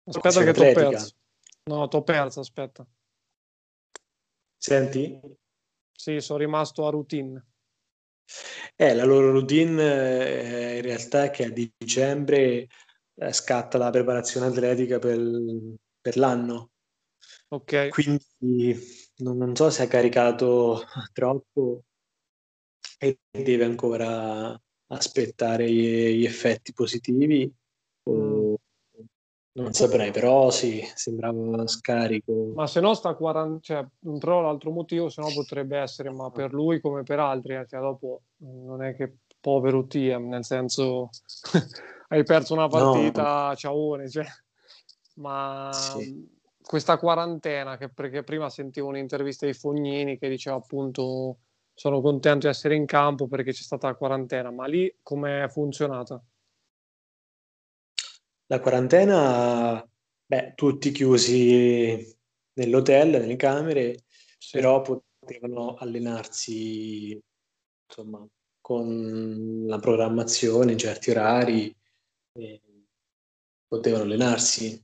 Aspetta 0.08 0.44
che 0.44 0.52
ti 0.52 0.60
ho 0.60 0.72
perso. 0.72 1.14
No, 1.64 1.88
ti 1.88 1.96
ho 1.96 2.02
perso, 2.02 2.38
aspetta. 2.38 2.86
Senti? 4.56 5.20
Sì, 5.96 6.20
sono 6.20 6.38
rimasto 6.38 6.86
a 6.86 6.90
routine. 6.90 7.44
Eh, 8.74 8.94
la 8.94 9.04
loro 9.04 9.30
routine 9.30 9.82
eh, 9.82 10.76
in 10.76 10.82
realtà 10.82 11.24
è 11.24 11.30
che 11.30 11.44
a 11.44 11.50
dicembre 11.50 12.66
eh, 13.14 13.32
scatta 13.32 13.78
la 13.78 13.90
preparazione 13.90 14.46
atletica 14.46 14.98
per, 14.98 15.18
per 16.00 16.16
l'anno. 16.16 16.70
Ok. 17.48 17.88
Quindi 17.88 18.76
non, 19.18 19.36
non, 19.38 19.56
so 19.56 19.70
se 19.70 19.84
ha 19.84 19.88
caricato 19.88 20.82
troppo 21.12 21.84
e 22.98 23.18
deve 23.30 23.64
ancora 23.64 24.60
aspettare 24.88 25.70
gli, 25.70 26.18
gli 26.18 26.24
effetti 26.24 26.72
positivi. 26.72 27.52
Non 29.56 29.72
saprei, 29.72 30.10
però 30.10 30.50
sì, 30.50 30.86
sembrava 30.94 31.66
scarico. 31.66 32.52
Ma 32.54 32.66
se 32.66 32.80
no 32.80 32.92
sta 32.92 33.14
40, 33.14 33.60
cioè, 33.62 33.86
però 34.18 34.42
l'altro 34.42 34.70
motivo, 34.70 35.08
se 35.08 35.22
no 35.22 35.28
potrebbe 35.32 35.78
essere, 35.78 36.10
ma 36.10 36.30
per 36.30 36.52
lui 36.52 36.78
come 36.78 37.02
per 37.04 37.20
altri, 37.20 37.54
eh, 37.54 37.66
cioè 37.66 37.80
dopo 37.80 38.22
non 38.38 38.82
è 38.82 38.94
che 38.94 39.16
povero 39.40 39.86
TM, 39.86 40.28
nel 40.28 40.44
senso 40.44 41.08
hai 42.08 42.22
perso 42.22 42.52
una 42.52 42.68
partita, 42.68 43.48
no. 43.48 43.56
ciaone, 43.56 44.10
cioè. 44.10 44.26
ma 45.14 45.70
sì. 45.72 46.28
questa 46.60 46.98
quarantena, 46.98 47.78
che 47.78 47.88
perché 47.88 48.22
prima 48.24 48.50
sentivo 48.50 48.88
un'intervista 48.88 49.46
di 49.46 49.54
Fognini 49.54 50.18
che 50.18 50.28
diceva 50.28 50.56
appunto 50.56 51.38
sono 51.72 52.02
contento 52.02 52.46
di 52.46 52.52
essere 52.52 52.74
in 52.74 52.84
campo 52.84 53.26
perché 53.26 53.52
c'è 53.52 53.62
stata 53.62 53.86
la 53.86 53.94
quarantena, 53.94 54.50
ma 54.50 54.66
lì 54.66 54.94
come 55.02 55.44
è 55.44 55.48
funzionata? 55.48 56.22
La 58.48 58.60
quarantena, 58.60 59.84
beh, 60.24 60.54
tutti 60.54 60.92
chiusi 60.92 62.16
nell'hotel, 62.54 63.10
nelle 63.10 63.36
camere, 63.36 64.04
sì. 64.38 64.52
però 64.52 64.82
potevano 64.82 65.74
allenarsi, 65.74 67.20
insomma, 67.88 68.24
con 68.60 69.64
la 69.66 69.78
programmazione 69.78 70.72
in 70.72 70.78
certi 70.78 71.10
orari, 71.10 71.76
potevano 73.66 74.04
allenarsi 74.04 74.80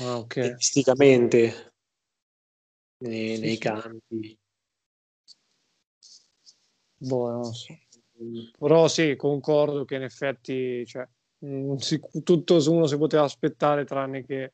ah, 0.00 0.18
okay. 0.18 0.56
fisicamente 0.56 1.74
nei, 2.98 3.36
sì, 3.36 3.40
nei 3.40 3.52
sì. 3.52 3.58
campi. 3.58 4.38
Boh, 6.96 7.30
non 7.30 7.52
so. 7.52 7.78
Però 8.58 8.88
sì, 8.88 9.16
concordo 9.16 9.84
che 9.84 9.96
in 9.96 10.02
effetti, 10.02 10.86
cioè, 10.86 11.08
tutto 12.22 12.70
uno 12.70 12.86
si 12.86 12.96
poteva 12.96 13.24
aspettare 13.24 13.84
tranne 13.84 14.24
che, 14.24 14.52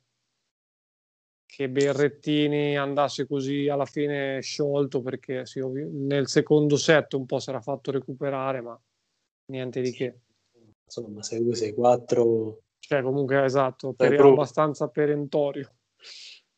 che 1.45 1.69
Berrettini 1.69 2.78
andasse 2.78 3.26
così 3.26 3.69
alla 3.69 3.84
fine 3.84 4.41
sciolto 4.41 5.02
perché 5.02 5.45
sì, 5.45 5.60
nel 5.60 6.28
secondo 6.28 6.76
set 6.76 7.12
un 7.12 7.26
po' 7.26 7.41
si 7.41 7.50
era 7.50 7.60
fatto 7.60 7.91
recuperare 7.91 8.62
ma 8.62 8.80
niente 9.52 9.80
di 9.82 9.91
che. 9.93 10.21
Insomma 10.84 11.21
6-2, 11.21 11.75
6-4 11.76 12.56
cioè 12.78 13.02
comunque 13.02 13.45
esatto 13.45 13.93
per, 13.93 14.17
pro... 14.17 14.32
abbastanza 14.32 14.89
perentorio. 14.89 15.71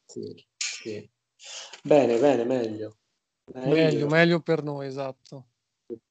Sì, 0.05 0.33
sì. 0.57 1.11
bene 1.83 2.21
bene 2.21 2.45
meglio. 2.45 2.99
meglio. 3.53 3.75
Meglio 3.75 4.07
meglio 4.07 4.41
per 4.41 4.63
noi 4.63 4.87
esatto. 4.87 5.49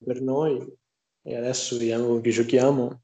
Per 0.04 0.22
noi. 0.22 0.78
E 1.22 1.36
adesso 1.38 1.78
vediamo 1.78 2.08
con 2.08 2.22
chi 2.22 2.32
giochiamo 2.32 3.02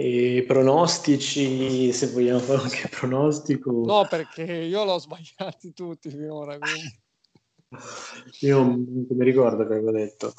e 0.00 0.44
pronostici, 0.46 1.92
se 1.92 2.06
vogliamo 2.06 2.38
fare 2.38 2.60
qualche 2.60 2.88
pronostico. 2.88 3.84
No, 3.84 4.06
perché 4.08 4.44
io 4.44 4.84
l'ho 4.84 4.98
sbagliati 4.98 5.74
tutti 5.74 6.08
finora. 6.08 6.56
Quindi. 6.58 7.00
io 8.40 8.58
non 8.62 9.06
mi 9.08 9.24
ricordo 9.24 9.66
che 9.66 9.74
avevo 9.74 9.90
detto. 9.90 10.32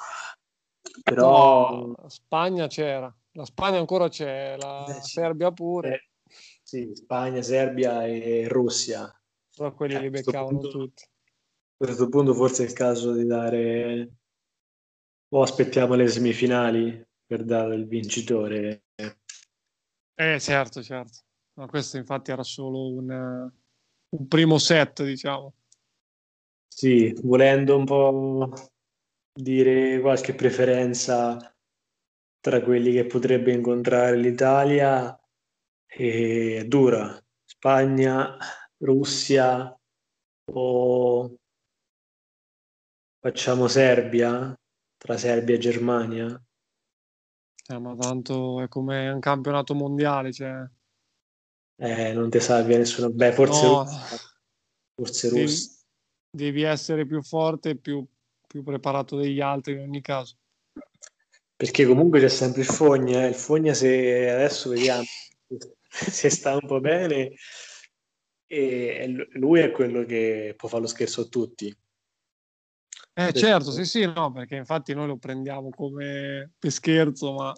Però... 1.03 1.85
No, 1.85 2.09
Spagna 2.09 2.65
c'era, 2.65 3.13
la 3.33 3.45
Spagna 3.45 3.77
ancora 3.77 4.09
c'è, 4.09 4.57
la 4.57 4.97
eh, 4.97 5.01
Serbia 5.01 5.51
pure. 5.51 5.93
Eh, 5.93 6.33
sì, 6.63 6.89
Spagna, 6.95 7.43
Serbia 7.43 8.05
e 8.05 8.47
Russia. 8.47 9.13
Però 9.55 9.73
quelli 9.75 9.93
eh, 9.93 9.99
li 9.99 10.09
beccavano 10.09 10.57
punto, 10.57 10.69
tutti. 10.69 11.03
A 11.03 11.85
questo 11.85 12.09
punto 12.09 12.33
forse 12.33 12.63
è 12.63 12.67
il 12.67 12.73
caso 12.73 13.13
di 13.13 13.25
dare... 13.25 14.11
O 15.33 15.41
aspettiamo 15.43 15.93
le 15.93 16.07
semifinali 16.07 17.07
per 17.25 17.45
dare 17.45 17.75
il 17.75 17.87
vincitore. 17.87 18.87
Eh, 20.15 20.39
certo, 20.39 20.83
certo. 20.83 21.19
Ma 21.53 21.67
questo 21.67 21.97
infatti 21.97 22.31
era 22.31 22.43
solo 22.43 22.93
un, 22.93 23.51
un 24.09 24.27
primo 24.27 24.57
set, 24.57 25.03
diciamo. 25.03 25.53
Sì, 26.67 27.13
volendo 27.23 27.77
un 27.77 27.85
po' 27.85 28.53
dire 29.33 29.99
qualche 29.99 30.33
preferenza 30.33 31.37
tra 32.39 32.61
quelli 32.61 32.91
che 32.91 33.05
potrebbe 33.05 33.53
incontrare 33.53 34.17
l'Italia, 34.17 35.17
è 35.85 36.63
dura. 36.65 37.21
Spagna, 37.43 38.37
Russia 38.77 39.77
o 40.53 41.35
facciamo 43.19 43.67
Serbia, 43.67 44.57
tra 44.97 45.17
Serbia 45.17 45.55
e 45.55 45.59
Germania. 45.59 46.43
Eh, 47.71 47.79
ma 47.79 47.95
tanto 47.95 48.61
è 48.61 48.67
come 48.67 49.09
un 49.09 49.19
campionato 49.19 49.73
mondiale, 49.73 50.33
cioè... 50.33 50.63
Eh, 51.77 52.13
non 52.13 52.29
ti 52.29 52.39
salvi 52.39 52.75
nessuno. 52.75 53.09
Beh, 53.09 53.31
forse 53.31 53.65
no. 53.65 53.83
Russia. 53.83 54.17
Forse 54.93 55.29
devi, 55.29 55.41
Russia. 55.41 55.71
Devi 56.29 56.61
essere 56.63 57.05
più 57.05 57.23
forte 57.23 57.69
e 57.71 57.75
più, 57.77 58.05
più, 58.45 58.61
preparato 58.61 59.17
degli 59.17 59.39
altri 59.39 59.73
in 59.73 59.79
ogni 59.79 60.01
caso. 60.01 60.35
Perché 61.55 61.85
comunque 61.85 62.19
c'è 62.19 62.27
sempre 62.27 62.61
il 62.61 62.67
Fogna. 62.67 63.23
Eh. 63.23 63.29
Il 63.29 63.35
Fogna 63.35 63.73
se 63.73 64.29
adesso 64.29 64.69
vediamo 64.69 65.03
se 65.89 66.29
sta 66.29 66.53
un 66.53 66.67
po' 66.67 66.79
bene 66.79 67.33
e 68.45 69.27
lui 69.33 69.61
è 69.61 69.71
quello 69.71 70.03
che 70.03 70.53
può 70.57 70.67
fare 70.67 70.81
lo 70.81 70.87
scherzo 70.87 71.21
a 71.21 71.25
tutti. 71.25 71.75
Eh 73.13 73.33
certo, 73.33 73.71
sì 73.71 73.85
sì, 73.85 74.05
no, 74.05 74.31
perché 74.31 74.55
infatti 74.55 74.93
noi 74.93 75.07
lo 75.07 75.17
prendiamo 75.17 75.69
come 75.69 76.53
per 76.57 76.71
scherzo, 76.71 77.33
ma 77.33 77.53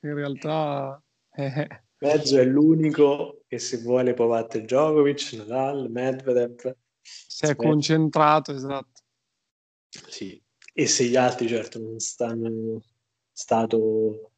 in 0.00 0.14
realtà... 0.14 1.00
Eh. 1.32 1.84
Mezzo 1.98 2.38
è 2.38 2.44
l'unico 2.44 3.44
che 3.46 3.58
se 3.58 3.78
vuole 3.78 4.12
può 4.12 4.26
battere 4.26 4.64
Djokovic, 4.64 5.32
Nadal, 5.34 5.90
Medvedev. 5.90 6.76
Si 7.00 7.44
è 7.44 7.56
concentrato, 7.56 8.52
esatto. 8.52 9.02
Sì, 9.88 10.42
e 10.74 10.86
se 10.86 11.04
gli 11.04 11.16
altri 11.16 11.48
certo 11.48 11.78
non 11.78 11.98
stanno 11.98 12.82
stato 13.32 14.32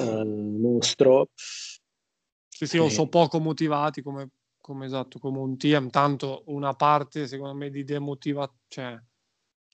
uh, 0.00 0.24
mostro. 0.24 1.30
Sì, 1.34 2.66
sì, 2.66 2.76
o 2.76 2.86
eh. 2.86 2.90
sono 2.90 3.08
poco 3.08 3.38
motivati 3.38 4.02
come, 4.02 4.30
come, 4.60 4.84
esatto, 4.84 5.18
come 5.18 5.38
un 5.38 5.56
team, 5.56 5.88
tanto 5.90 6.42
una 6.46 6.74
parte 6.74 7.26
secondo 7.26 7.54
me 7.54 7.70
di 7.70 7.84
demotivazione, 7.84 8.58
cioè 8.68 9.00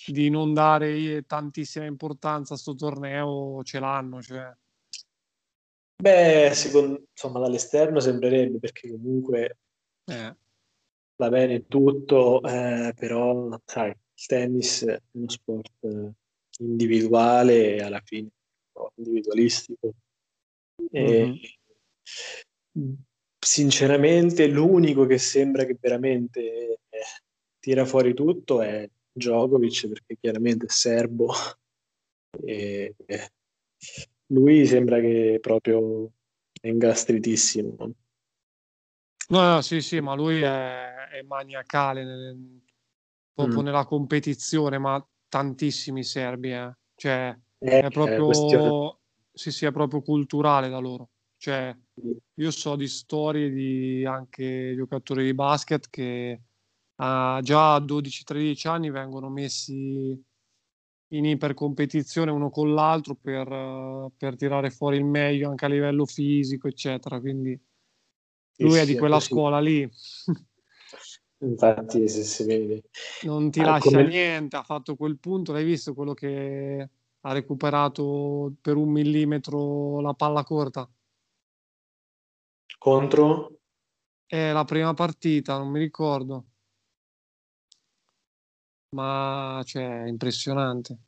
di 0.07 0.29
non 0.29 0.53
dare 0.53 1.23
tantissima 1.23 1.85
importanza 1.85 2.55
a 2.55 2.57
sto 2.57 2.75
torneo 2.75 3.63
ce 3.63 3.79
l'hanno. 3.79 4.21
Cioè. 4.23 4.53
Beh, 6.03 6.51
secondo, 6.55 7.05
insomma, 7.11 7.39
dall'esterno 7.39 8.01
sembrerebbe 8.01 8.59
perché 8.59 8.91
comunque 8.91 9.59
eh. 10.05 10.37
va 11.17 11.29
bene 11.29 11.67
tutto, 11.67 12.43
eh, 12.43 12.93
però 12.97 13.59
sai, 13.65 13.91
il 13.91 14.27
tennis 14.27 14.85
è 14.85 15.01
uno 15.13 15.29
sport 15.29 16.13
individuale 16.59 17.83
alla 17.83 18.01
fine, 18.05 18.29
individualistico. 18.97 19.95
E, 20.91 21.41
mm-hmm. 22.77 22.95
Sinceramente, 23.45 24.47
l'unico 24.47 25.05
che 25.05 25.19
sembra 25.19 25.65
che 25.65 25.77
veramente 25.79 26.41
eh, 26.89 27.05
tira 27.59 27.85
fuori 27.85 28.15
tutto 28.15 28.63
è 28.63 28.89
Djokovic 29.15 29.89
perché 29.89 30.17
chiaramente 30.21 30.67
è 30.67 30.71
serbo 30.71 31.33
e, 32.45 32.95
lui 34.29 34.67
sembra 34.67 35.01
che 35.01 35.39
proprio 35.41 36.11
è 36.61 36.69
ingastritissimo. 36.69 37.77
No, 39.29 39.41
no, 39.41 39.61
sì, 39.63 39.81
sì, 39.81 40.01
ma 40.01 40.15
lui 40.15 40.41
è, 40.43 41.09
è 41.09 41.23
maniacale 41.23 42.05
nel, 42.05 42.63
proprio 43.33 43.61
mm. 43.61 43.65
nella 43.65 43.85
competizione, 43.85 44.79
ma 44.79 45.07
tantissimi 45.29 46.05
serbi, 46.05 46.53
eh. 46.53 46.77
cioè 46.95 47.37
eh, 47.59 47.81
è 47.81 47.91
proprio, 47.91 49.01
sì, 49.33 49.51
sì, 49.51 49.65
è 49.67 49.73
proprio 49.73 50.03
culturale 50.03 50.69
da 50.69 50.79
loro. 50.79 51.11
Cioè, 51.37 51.77
io 52.35 52.51
so 52.51 52.77
di 52.77 52.89
storie 52.89 53.51
di 53.51 54.05
anche 54.07 54.75
giocatori 54.77 55.25
di 55.25 55.35
basket 55.35 55.89
che 55.91 56.41
uh, 56.97 57.41
già 57.41 57.75
a 57.75 57.81
12-13 57.81 58.69
anni 58.69 58.91
vengono 58.91 59.29
messi 59.29 60.23
in 61.09 61.25
ipercompetizione 61.25 62.31
uno 62.31 62.51
con 62.51 62.75
l'altro 62.75 63.15
per, 63.15 63.51
uh, 63.51 64.13
per, 64.17 64.37
tirare 64.37 64.71
fuori 64.71 64.97
il 64.97 65.05
meglio 65.05 65.51
anche 65.51 65.65
a 65.65 65.69
livello 65.69 66.07
fisico, 66.07 66.69
eccetera. 66.69 67.21
Quindi 67.21 67.59
lui 68.59 68.79
è 68.79 68.85
di 68.85 68.97
quella 68.97 69.21
scuola 69.21 69.61
lì. 69.61 69.89
Infatti, 71.39 72.09
se 72.09 72.23
si 72.23 72.45
vede. 72.45 72.85
Non 73.23 73.51
ti 73.51 73.61
ah, 73.61 73.65
lascia 73.65 73.91
come... 73.91 74.07
niente, 74.07 74.57
ha 74.57 74.63
fatto 74.63 74.97
quel 74.97 75.19
punto, 75.19 75.53
l'hai 75.53 75.65
visto 75.65 75.95
quello 75.95 76.15
che 76.15 76.89
ha 77.21 77.33
recuperato 77.33 78.55
per 78.61 78.77
un 78.77 78.89
millimetro 78.91 80.01
la 80.01 80.15
palla 80.15 80.43
corta? 80.43 80.89
Contro? 82.79 83.59
È 84.27 84.53
la 84.53 84.65
prima 84.65 84.95
partita, 84.95 85.59
non 85.59 85.69
mi 85.69 85.79
ricordo. 85.79 86.45
Ma 88.95 89.61
cioè, 89.65 90.05
è 90.05 90.09
impressionante. 90.09 90.99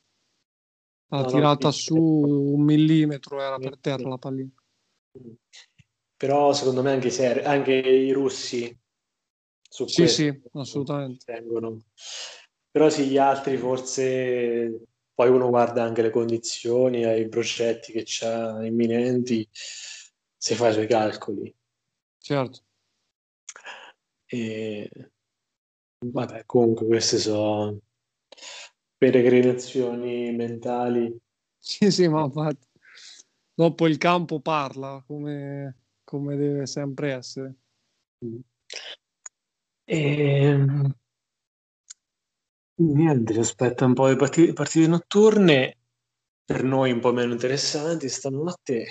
L'ha 1.08 1.20
no, 1.20 1.26
tirata 1.26 1.68
no, 1.68 1.72
su 1.72 1.94
un 1.96 2.62
millimetro, 2.62 3.40
era 3.40 3.58
per 3.58 3.78
terra 3.78 4.08
la 4.08 4.18
pallina. 4.18 4.52
Però 6.16 6.52
secondo 6.52 6.82
me 6.82 6.90
anche, 6.90 7.10
se, 7.10 7.44
anche 7.44 7.72
i 7.72 8.10
russi 8.10 8.76
su 9.68 9.86
sì, 9.86 10.08
sì, 10.08 10.42
assolutamente. 10.54 11.24
Tengono. 11.24 11.84
Però 12.70 12.90
sì, 12.90 13.06
gli 13.06 13.18
altri 13.18 13.56
forse 13.56 14.86
poi 15.14 15.30
uno 15.30 15.48
guarda 15.48 15.84
anche 15.84 16.02
le 16.02 16.10
condizioni, 16.10 17.02
i 17.02 17.28
progetti 17.28 17.92
che 17.92 18.02
c'ha 18.04 18.64
imminenti, 18.66 19.48
se 19.52 20.54
fa 20.56 20.70
i 20.70 20.72
suoi 20.72 20.86
calcoli. 20.88 21.54
Certo. 22.18 22.62
E 24.26 24.90
vabbè, 26.10 26.44
comunque 26.46 26.86
queste 26.86 27.18
sono 27.18 27.78
peregrinazioni 28.96 30.32
mentali. 30.32 31.16
Sì, 31.58 31.90
sì, 31.90 32.08
ma 32.08 32.24
infatti 32.24 32.66
dopo 33.54 33.86
il 33.86 33.98
campo 33.98 34.40
parla 34.40 35.02
come, 35.06 35.76
come 36.04 36.36
deve 36.36 36.66
sempre 36.66 37.12
essere. 37.12 37.54
E 39.88 39.98
ehm, 39.98 40.94
niente, 42.76 43.32
ci 43.32 43.38
aspetta 43.38 43.84
un 43.84 43.94
po' 43.94 44.08
di 44.08 44.16
partite, 44.16 44.52
partite 44.52 44.86
notturne, 44.86 45.78
per 46.44 46.62
noi 46.62 46.92
un 46.92 47.00
po' 47.00 47.12
meno 47.12 47.32
interessanti 47.32 48.08
stanotte. 48.08 48.86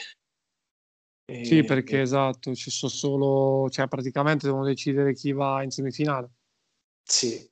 Sì, 1.42 1.64
perché 1.64 2.02
esatto, 2.02 2.54
ci 2.54 2.70
sono 2.70 2.92
solo, 2.92 3.70
cioè 3.70 3.88
praticamente 3.88 4.46
devono 4.48 4.66
decidere 4.66 5.14
chi 5.14 5.32
va 5.32 5.64
in 5.64 5.72
semifinale. 5.72 6.30
Sì. 7.08 7.50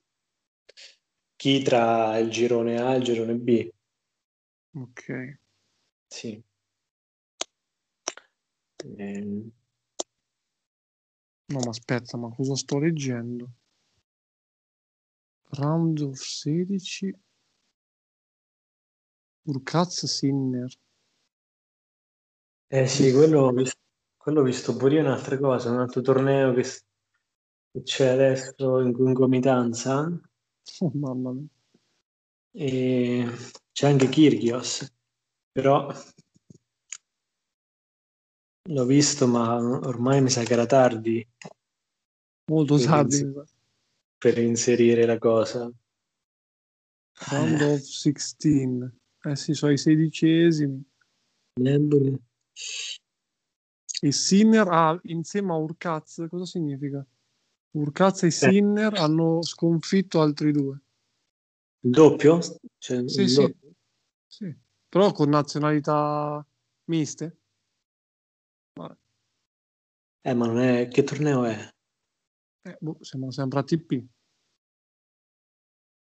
Chi 1.39 1.61
tra 1.61 2.17
il 2.19 2.29
girone 2.29 2.79
A 2.81 2.93
e 2.93 2.97
il 2.97 3.03
girone 3.03 3.35
B. 3.35 3.69
Ok. 4.75 5.37
Sì. 6.09 6.43
Ehm. 8.97 9.51
No, 11.49 11.59
ma 11.59 11.69
aspetta, 11.71 12.15
ma 12.17 12.29
cosa 12.29 12.55
sto 12.55 12.79
leggendo? 12.79 13.53
Round 15.59 15.99
of 16.01 16.17
16 16.21 17.13
Urkaz 19.51 20.05
Sinner 20.15 20.73
eh 22.71 22.87
sì, 22.87 23.11
quello 23.13 23.41
ho 23.41 23.51
visto, 23.51 23.77
quello 24.17 24.39
ho 24.41 24.43
visto 24.43 24.75
pure 24.75 24.95
io 24.95 25.01
un'altra 25.01 25.37
cosa, 25.37 25.69
un 25.69 25.79
altro 25.79 26.01
torneo 26.01 26.53
che, 26.53 26.63
che 27.73 27.81
c'è 27.81 28.05
adesso 28.05 28.79
in 28.81 28.93
concomitanza. 28.93 30.07
Oh, 30.79 30.91
mamma 30.93 31.31
mia. 31.31 31.47
E 32.51 33.27
c'è 33.71 33.87
anche 33.87 34.09
Kirgios, 34.09 34.93
però 35.51 35.91
l'ho 38.69 38.85
visto, 38.85 39.27
ma 39.27 39.55
ormai 39.55 40.21
mi 40.21 40.29
sa 40.29 40.43
che 40.43 40.53
era 40.53 40.67
tardi. 40.67 41.27
Molto 42.51 42.75
per 42.75 42.85
tardi. 42.85 43.33
Per 44.19 44.37
inserire 44.37 45.05
la 45.07 45.17
cosa. 45.17 45.71
Round 47.31 47.61
of 47.61 47.79
16. 47.79 48.91
Eh 49.23 49.35
sì, 49.35 49.53
sono 49.53 49.71
i 49.71 49.77
sedicesimi. 49.79 50.83
Melbourne. 51.59 52.19
E 54.01 54.11
Sinner 54.11 54.67
ha, 54.69 54.99
insieme 55.05 55.53
a 55.53 55.55
Urkaz, 55.55 56.27
cosa 56.29 56.45
significa? 56.45 57.03
Urkaz 57.75 58.23
e 58.23 58.31
Sinner 58.31 58.93
hanno 58.93 59.41
sconfitto 59.41 60.21
altri 60.21 60.51
due. 60.51 60.79
Il 61.81 61.91
doppio? 61.91 62.39
Cioè, 62.77 63.07
sì, 63.07 63.21
il 63.21 63.29
sì. 63.29 63.41
Doppio? 63.41 63.73
sì, 64.27 64.55
però 64.87 65.11
con 65.11 65.29
nazionalità 65.29 66.45
miste. 66.85 67.37
Vabbè. 68.73 68.95
Eh, 70.25 70.33
ma 70.33 70.45
non 70.45 70.59
è... 70.59 70.87
Che 70.87 71.03
torneo 71.03 71.43
è? 71.45 71.69
Eh, 72.61 72.77
boh, 72.79 72.97
siamo 73.01 73.31
sempre 73.31 73.59
a 73.59 73.63
TP. 73.63 73.91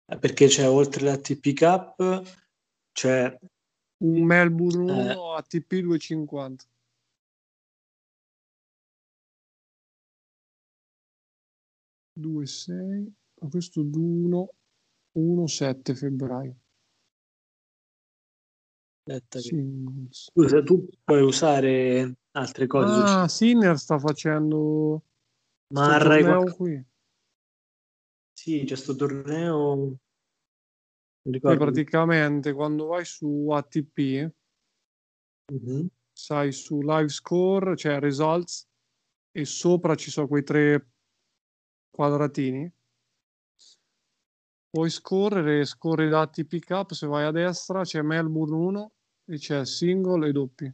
Eh, 0.06 0.18
perché 0.20 0.48
c'è 0.48 0.70
oltre 0.70 1.06
l'ATP 1.06 1.54
Cup, 1.54 2.22
c'è 2.92 3.40
un 4.04 4.24
Melbourne 4.24 4.92
1 4.92 5.12
eh. 5.12 5.38
ATP 5.38 5.76
250. 5.80 6.66
Due 12.22 12.46
sei, 12.46 13.12
questo 13.50 13.82
1 13.82 14.50
1 15.14 15.48
7 15.48 15.96
febbraio. 15.96 16.56
Aspetta 19.04 19.40
Scusa, 20.10 20.62
tu 20.62 20.88
puoi 21.04 21.22
usare 21.24 22.18
altre 22.32 22.68
cose. 22.68 23.02
Ah, 23.04 23.28
Sinner 23.28 23.78
sta 23.78 23.98
facendo 23.98 25.04
Ma 25.74 25.98
torneo 25.98 26.44
qui. 26.54 26.86
Sì, 28.34 28.60
c'è 28.60 28.68
questo 28.68 28.96
torneo 28.96 29.98
poi 31.40 31.58
praticamente 31.58 32.52
quando 32.52 32.88
vai 32.88 33.06
su 33.06 33.50
ATP, 33.52 34.32
mm-hmm. 35.54 35.86
sai 36.12 36.52
su 36.52 36.82
live 36.82 37.10
score, 37.10 37.76
cioè 37.76 38.00
results, 38.00 38.68
e 39.32 39.46
sopra 39.46 39.96
ci 39.96 40.10
sono 40.10 40.28
quei 40.28 40.44
tre 40.44 40.91
quadratini. 41.92 42.72
Puoi 44.70 44.90
scorrere, 44.90 45.66
scorri 45.66 46.08
da 46.08 46.22
ATP 46.22 46.64
Cup, 46.66 46.94
se 46.94 47.06
vai 47.06 47.26
a 47.26 47.32
destra 47.32 47.84
c'è 47.84 48.02
Melbourne 48.02 48.56
1 48.56 48.92
e 49.26 49.38
c'è 49.38 49.66
single 49.66 50.30
e 50.30 50.32
doppi. 50.32 50.74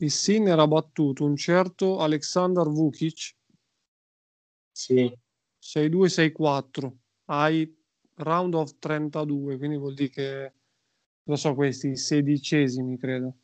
Il 0.00 0.10
Sinner 0.10 0.58
ha 0.58 0.66
battuto 0.68 1.24
un 1.24 1.36
certo 1.36 1.98
Alexander 2.00 2.66
Vukic. 2.68 3.34
Sì. 4.70 5.12
6-2-6-4. 5.58 6.92
Hai 7.24 7.76
round 8.16 8.54
of 8.54 8.78
32, 8.78 9.56
quindi 9.56 9.76
vuol 9.76 9.94
dire 9.94 10.08
che, 10.10 10.52
lo 11.24 11.36
so, 11.36 11.54
questi 11.54 11.96
sedicesimi, 11.96 12.96
credo. 12.98 13.38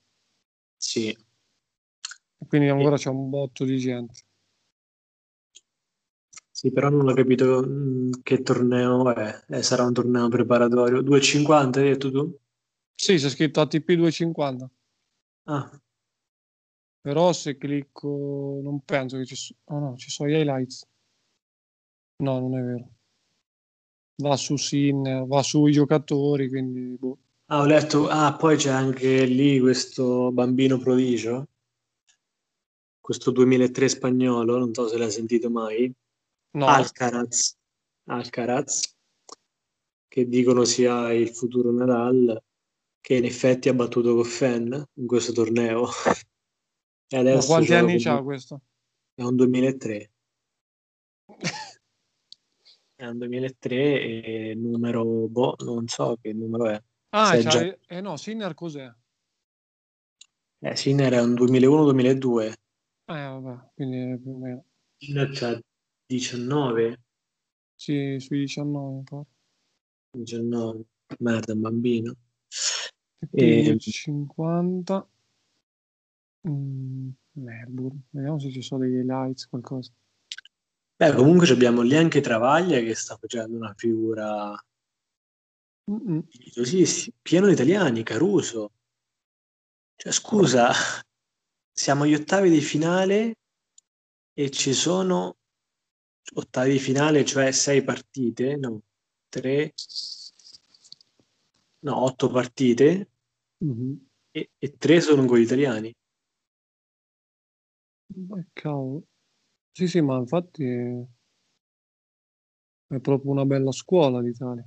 Sì. 0.77 1.17
Quindi 2.47 2.69
ancora 2.69 2.97
c'è 2.97 3.09
un 3.09 3.31
botto 3.31 3.65
di 3.65 3.79
gente. 3.79 4.23
Sì, 6.64 6.72
però 6.72 6.88
non 6.88 7.07
ho 7.07 7.12
capito 7.12 7.62
mm, 7.62 8.12
che 8.22 8.40
torneo 8.40 9.14
è. 9.14 9.44
Eh, 9.48 9.62
sarà 9.62 9.85
un 9.85 9.92
torneo 9.92 10.29
preparatorio. 10.29 11.03
2,50 11.03 11.77
hai 11.77 11.88
detto 11.90 12.11
tu? 12.11 12.38
Sì, 12.94 13.16
c'è 13.16 13.29
scritto 13.29 13.61
ATP 13.61 13.90
2,50. 13.90 14.66
Ah. 15.44 15.83
Però 17.03 17.35
se 17.35 17.59
clicco, 17.59 18.61
non 18.62 18.81
penso 18.83 19.18
che 19.18 19.27
ci 19.27 19.37
sono... 19.37 19.59
Oh 19.64 19.79
no, 19.79 19.96
ci 19.98 20.09
sono 20.09 20.31
gli 20.31 20.33
highlights. 20.33 20.88
No, 22.22 22.40
non 22.40 22.57
è 22.57 22.62
vero 22.62 22.88
va 24.22 24.37
su 24.37 24.57
Sin, 24.57 25.27
va 25.27 25.42
sui 25.42 25.72
giocatori, 25.72 26.48
quindi 26.48 26.96
boh. 26.96 27.18
Ah, 27.46 27.61
ho 27.61 27.66
letto, 27.66 28.09
ah, 28.09 28.35
poi 28.37 28.57
c'è 28.57 28.70
anche 28.70 29.24
lì 29.24 29.61
questo 29.61 30.31
bambino 30.33 30.79
prodigio, 30.79 31.48
questo 33.00 33.31
2003 33.33 33.88
spagnolo, 33.88 34.57
non 34.57 34.72
so 34.72 34.88
se 34.88 34.96
l'hai 34.96 35.11
sentito 35.11 35.50
mai, 35.50 35.92
no. 36.55 36.67
Alcaraz, 36.67 37.57
Alcaraz, 38.07 38.97
che 40.09 40.27
dicono 40.27 40.64
sia 40.64 41.12
il 41.12 41.31
futuro 41.31 41.73
Nadal. 41.73 42.43
che 43.01 43.17
in 43.17 43.25
effetti 43.25 43.69
ha 43.69 43.75
battuto 43.75 44.14
Goffen 44.14 44.83
in 44.95 45.07
questo 45.07 45.33
torneo. 45.33 45.87
e 47.09 47.17
adesso 47.17 47.49
Ma 47.49 47.55
quanti 47.57 47.75
anni 47.75 48.01
c'ha 48.01 48.23
questo? 48.23 48.62
È 49.14 49.23
un 49.23 49.37
2003. 49.37 50.11
è 52.97 53.07
un 53.07 53.19
2003 53.19 53.77
e 53.77 54.55
numero, 54.57 55.05
boh, 55.05 55.57
non 55.59 55.87
so 55.87 56.17
che 56.21 56.33
numero 56.33 56.69
è. 56.69 56.83
Ah, 57.11 57.38
già... 57.38 57.77
eh 57.87 58.01
no, 58.01 58.17
Sinner 58.17 58.55
cos'è? 58.55 58.90
Eh, 60.61 60.77
Sinner 60.77 61.12
è 61.12 61.21
un 61.21 61.35
2001-2002. 61.35 62.47
Eh, 62.47 62.55
vabbè, 63.05 63.71
quindi 63.75 64.19
più 64.19 64.31
o 64.31 64.38
meno. 64.38 64.64
Sinner 64.97 65.31
c'ha 65.31 65.61
19. 66.14 67.03
Sì, 67.74 68.16
sui 68.20 68.40
19. 68.40 69.03
Poi. 69.03 69.24
19. 70.12 70.85
Merda, 71.18 71.53
un 71.53 71.61
bambino. 71.61 72.16
E... 73.31 73.77
50. 73.79 75.09
Mm, 76.48 77.11
Melbourne. 77.33 78.03
Vediamo 78.11 78.38
se 78.38 78.50
ci 78.50 78.62
sono 78.62 78.83
degli 78.83 78.98
highlights, 78.98 79.48
qualcosa. 79.48 79.92
Beh, 80.96 81.12
comunque 81.14 81.50
abbiamo 81.50 81.83
lì 81.83 81.96
anche 81.96 82.20
Travaglia 82.20 82.79
che 82.79 82.94
sta 82.94 83.16
facendo 83.16 83.57
una 83.57 83.74
figura 83.77 84.57
sì, 86.62 87.12
pieno 87.20 87.46
di 87.46 87.53
italiani, 87.53 88.03
Caruso. 88.03 88.72
Cioè, 89.96 90.12
scusa, 90.12 90.70
siamo 91.72 92.05
agli 92.05 92.14
ottavi 92.14 92.48
di 92.48 92.61
finale 92.61 93.35
e 94.33 94.50
ci 94.50 94.72
sono 94.72 95.37
ottavi 96.33 96.73
di 96.73 96.79
finale, 96.79 97.25
cioè 97.25 97.53
sei 97.53 97.83
partite, 97.83 98.57
no, 98.57 98.83
tre, 99.29 99.75
no, 101.81 102.03
otto 102.05 102.31
partite 102.31 103.11
mm-hmm. 103.65 103.95
e, 104.31 104.51
e, 104.59 104.77
tre 104.77 105.01
sono 105.01 105.25
con 105.27 105.39
gli 105.39 105.43
italiani. 105.43 105.95
Ma 108.07 108.45
cavolo. 108.53 109.07
Sì, 109.73 109.89
sì, 109.89 110.01
ma 110.01 110.17
infatti 110.17 110.65
è, 110.65 111.05
è 112.87 113.01
proprio 113.01 113.33
una 113.33 113.45
bella 113.45 113.73
scuola 113.73 114.21
l'Italia. 114.21 114.67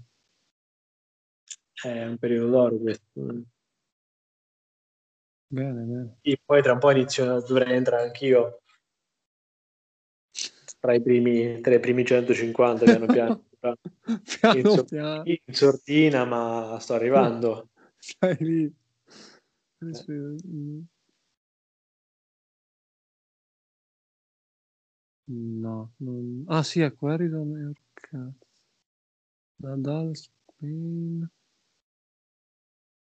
È 1.73 2.05
un 2.05 2.17
periodo 2.17 2.49
d'oro 2.49 2.77
questo. 2.77 3.21
Bene, 5.49 5.83
bene. 5.83 6.17
E 6.21 6.41
poi 6.43 6.61
tra 6.61 6.73
un 6.73 6.79
po' 6.79 6.91
inizio, 6.91 7.39
dovrei 7.41 7.75
entrare 7.77 8.03
anch'io 8.03 8.63
tra 10.87 10.95
i 10.95 11.01
primi, 11.01 11.59
tra 11.59 11.73
i 11.75 11.81
primi 11.81 12.05
150 12.05 12.85
piano 12.85 13.05
piano. 13.11 13.43
piano, 13.59 14.57
in, 14.57 14.85
piano. 14.85 15.23
in 15.25 15.53
sordina, 15.53 16.23
ma 16.23 16.77
sto 16.79 16.93
arrivando. 16.93 17.71
Stai 17.97 18.37
lì. 18.39 18.73
Eh. 19.79 20.83
No, 25.29 25.91
non... 25.97 26.45
ah 26.47 26.63
sì, 26.63 26.79
ecco, 26.79 27.09
Harrison 27.09 27.73
Nadal, 29.57 30.15
Spain. 30.15 31.29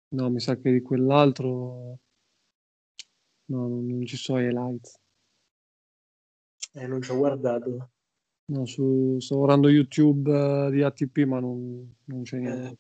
No, 0.09 0.31
mi 0.31 0.41
sa 0.41 0.57
che 0.57 0.73
di 0.73 0.81
quell'altro 0.81 1.99
no, 3.47 3.69
non 3.69 4.07
ci 4.07 4.17
sono 4.17 4.41
i 4.41 4.45
highlights. 4.47 5.04
Eh, 6.77 6.87
non 6.87 7.01
ci 7.03 7.11
ho 7.11 7.17
guardato. 7.17 7.91
No, 8.47 8.67
su, 8.67 9.17
sto 9.21 9.37
guardando 9.37 9.69
YouTube 9.69 10.31
uh, 10.31 10.71
di 10.71 10.83
ATP, 10.83 11.19
ma 11.25 11.41
non, 11.41 11.97
non 12.05 12.23
c'è 12.23 12.39
niente. 12.39 12.69
Eh, 12.69 12.79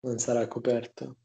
non 0.00 0.18
sarà 0.18 0.46
coperto. 0.46 1.16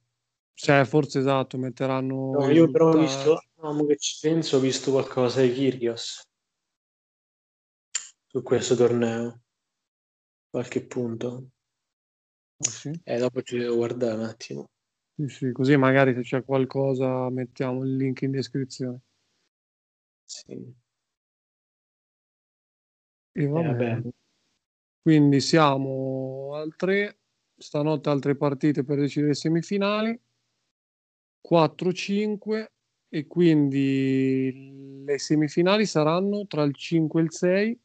Cioè, 0.54 0.86
forse 0.86 1.20
esatto, 1.20 1.58
metteranno... 1.58 2.32
No, 2.32 2.50
io 2.50 2.72
però 2.72 2.92
ho 2.92 2.98
visto, 2.98 3.42
no, 3.56 3.86
che 3.86 3.98
ci 3.98 4.18
penso, 4.22 4.58
ho 4.58 4.60
visto 4.62 4.92
qualcosa 4.92 5.42
di 5.42 5.52
Kyrgios 5.52 6.22
su 8.36 8.42
questo 8.44 8.76
torneo. 8.76 9.42
Qualche 10.50 10.86
punto. 10.86 11.50
Oh, 12.58 12.70
sì? 12.70 12.98
E 13.04 13.18
dopo 13.18 13.42
ci 13.42 13.58
devo 13.58 13.76
guardare 13.76 14.16
un 14.16 14.24
attimo. 14.24 14.70
Sì, 15.16 15.28
sì, 15.28 15.52
così 15.52 15.76
magari 15.78 16.14
se 16.14 16.22
c'è 16.22 16.44
qualcosa 16.44 17.30
mettiamo 17.30 17.84
il 17.84 17.96
link 17.96 18.22
in 18.22 18.32
descrizione. 18.32 19.00
Sì. 20.26 20.84
E 23.38 23.48
va 23.48 23.70
eh, 23.70 23.74
bene. 23.74 24.12
Quindi 25.02 25.42
siamo 25.42 26.56
al 26.56 26.74
3, 26.76 27.20
stanotte 27.58 28.10
altre 28.10 28.36
partite 28.36 28.86
per 28.86 28.98
decidere 28.98 29.32
le 29.32 29.36
semifinali, 29.36 30.20
4-5 31.42 32.72
e 33.10 33.28
quindi 33.28 35.04
le 35.06 35.20
semifinali 35.20 35.86
saranno 35.86 36.48
tra 36.48 36.64
il 36.64 36.74
5 36.74 37.20
e 37.20 37.24
il 37.24 37.34
6. 37.34 37.80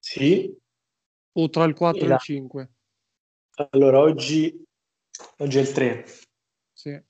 Sì. 0.00 0.58
O 1.32 1.48
tra 1.48 1.64
il 1.64 1.74
4 1.74 2.00
e, 2.00 2.08
e 2.08 2.12
il 2.12 2.18
5. 2.18 2.70
Allora, 3.70 4.00
oggi, 4.00 4.64
oggi 5.38 5.58
è 5.58 5.60
il 5.60 5.72
3. 5.72 6.06
Sì. 6.72 7.02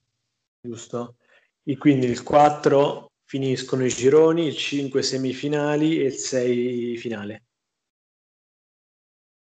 Giusto. 0.61 1.17
E 1.63 1.77
quindi 1.77 2.05
il 2.05 2.21
4 2.21 3.10
finiscono 3.31 3.85
i 3.85 3.87
gironi, 3.87 4.45
il 4.47 4.57
5 4.57 5.01
semifinali 5.01 6.01
e 6.01 6.07
il 6.07 6.15
6 6.15 6.97
finale. 6.97 7.45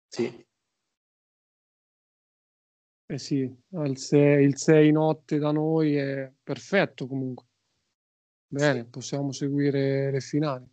Sì. 0.08 0.46
Eh 3.08 3.18
sì, 3.18 3.40
il 3.40 3.98
6, 3.98 4.46
il 4.46 4.58
6 4.58 4.92
notte 4.94 5.40
da 5.40 5.52
noi 5.52 5.98
è 5.98 6.32
perfetto 6.42 7.06
comunque. 7.06 7.48
Bene, 8.48 8.84
sì. 8.84 8.90
possiamo 8.90 9.34
seguire 9.34 10.10
le 10.10 10.22
finali. 10.22 10.66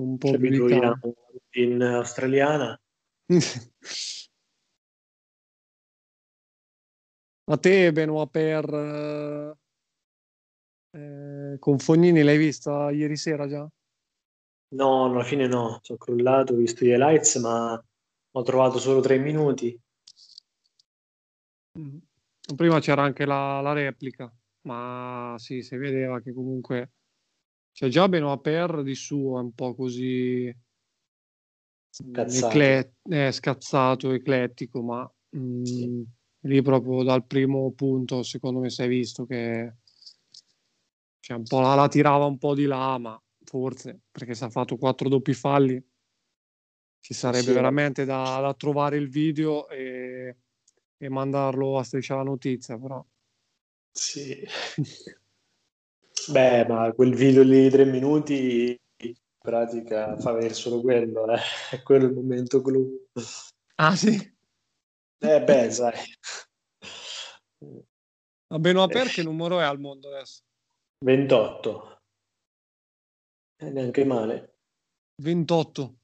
Un 0.00 0.18
po' 0.18 0.36
più 0.36 0.66
in 1.52 1.80
australiana 1.80 2.80
A 7.44 7.56
te, 7.56 7.92
Benoit, 7.92 8.30
per 8.30 9.60
eh, 10.92 11.56
con 11.58 11.78
Fognini 11.78 12.22
l'hai 12.22 12.38
vista 12.38 12.90
ieri 12.90 13.16
sera 13.16 13.48
già? 13.48 13.68
No, 14.74 15.04
alla 15.04 15.24
fine 15.24 15.46
no, 15.46 15.80
sono 15.82 15.98
crollato, 15.98 16.52
ho 16.52 16.56
visto 16.56 16.84
gli 16.84 16.88
highlights, 16.88 17.36
ma 17.36 17.84
ho 18.34 18.42
trovato 18.42 18.78
solo 18.78 19.00
tre 19.00 19.18
minuti. 19.18 19.78
Mm. 21.78 21.98
Prima 22.56 22.80
c'era 22.80 23.02
anche 23.02 23.24
la, 23.24 23.60
la, 23.60 23.72
replica, 23.72 24.32
ma 24.62 25.34
sì, 25.38 25.62
si 25.62 25.76
vedeva 25.76 26.20
che 26.20 26.32
comunque 26.32 26.92
c'è 27.72 27.88
già 27.88 28.08
Benoit 28.08 28.40
Per 28.40 28.82
di 28.82 28.94
suo, 28.94 29.38
è 29.38 29.42
un 29.42 29.52
po' 29.52 29.74
così 29.74 30.54
Scazzato. 31.92 32.56
Ecle- 32.56 32.94
eh, 33.02 33.32
scazzato, 33.32 34.12
eclettico, 34.12 34.82
ma 34.82 35.12
mh, 35.28 35.62
sì. 35.62 35.86
Mm, 35.86 36.02
lì 36.40 36.62
proprio 36.62 37.02
dal 37.02 37.26
primo 37.26 37.70
punto, 37.72 38.22
secondo 38.22 38.60
me, 38.60 38.70
si 38.70 38.82
è 38.82 38.88
visto 38.88 39.26
che 39.26 39.74
cioè, 41.22 41.36
un 41.36 41.44
po' 41.44 41.60
la, 41.60 41.76
la, 41.76 41.86
tirava 41.86 42.24
un 42.24 42.36
po' 42.36 42.52
di 42.52 42.64
là, 42.64 42.98
ma 42.98 43.22
forse 43.44 44.00
perché 44.10 44.34
si 44.34 44.42
è 44.42 44.50
fatto 44.50 44.76
quattro 44.76 45.08
doppi 45.08 45.34
falli, 45.34 45.80
ci 46.98 47.14
sarebbe 47.14 47.44
sì. 47.44 47.52
veramente 47.52 48.04
da, 48.04 48.40
da, 48.40 48.52
trovare 48.54 48.96
il 48.96 49.08
video 49.08 49.68
e, 49.68 50.36
e 50.96 51.08
mandarlo 51.08 51.78
a 51.78 51.84
striscia 51.84 52.16
la 52.16 52.24
notizia, 52.24 52.76
però. 52.76 53.04
Sì. 53.92 54.44
Beh, 56.28 56.66
ma 56.66 56.92
quel 56.92 57.14
video 57.14 57.44
lì 57.44 57.62
di 57.62 57.70
tre 57.70 57.84
minuti 57.84 58.76
pratica 59.38 60.16
fa 60.18 60.32
vedere 60.32 60.54
solo 60.54 60.80
quello, 60.80 61.32
eh. 61.32 61.38
è 61.70 61.82
quello 61.82 62.06
il 62.06 62.14
momento 62.14 62.60
clou. 62.60 63.06
Ah 63.76 63.94
sì? 63.94 64.14
Eh 65.18 65.42
beh, 65.44 65.70
sai. 65.70 65.94
A 68.48 68.58
Benoit 68.58 68.90
Per 68.90 69.06
che 69.06 69.22
numero 69.22 69.60
è 69.60 69.62
al 69.62 69.78
mondo 69.78 70.08
adesso? 70.08 70.42
28. 71.02 72.00
Eh, 73.56 73.70
neanche 73.70 74.04
male. 74.04 74.56
28. 75.16 75.98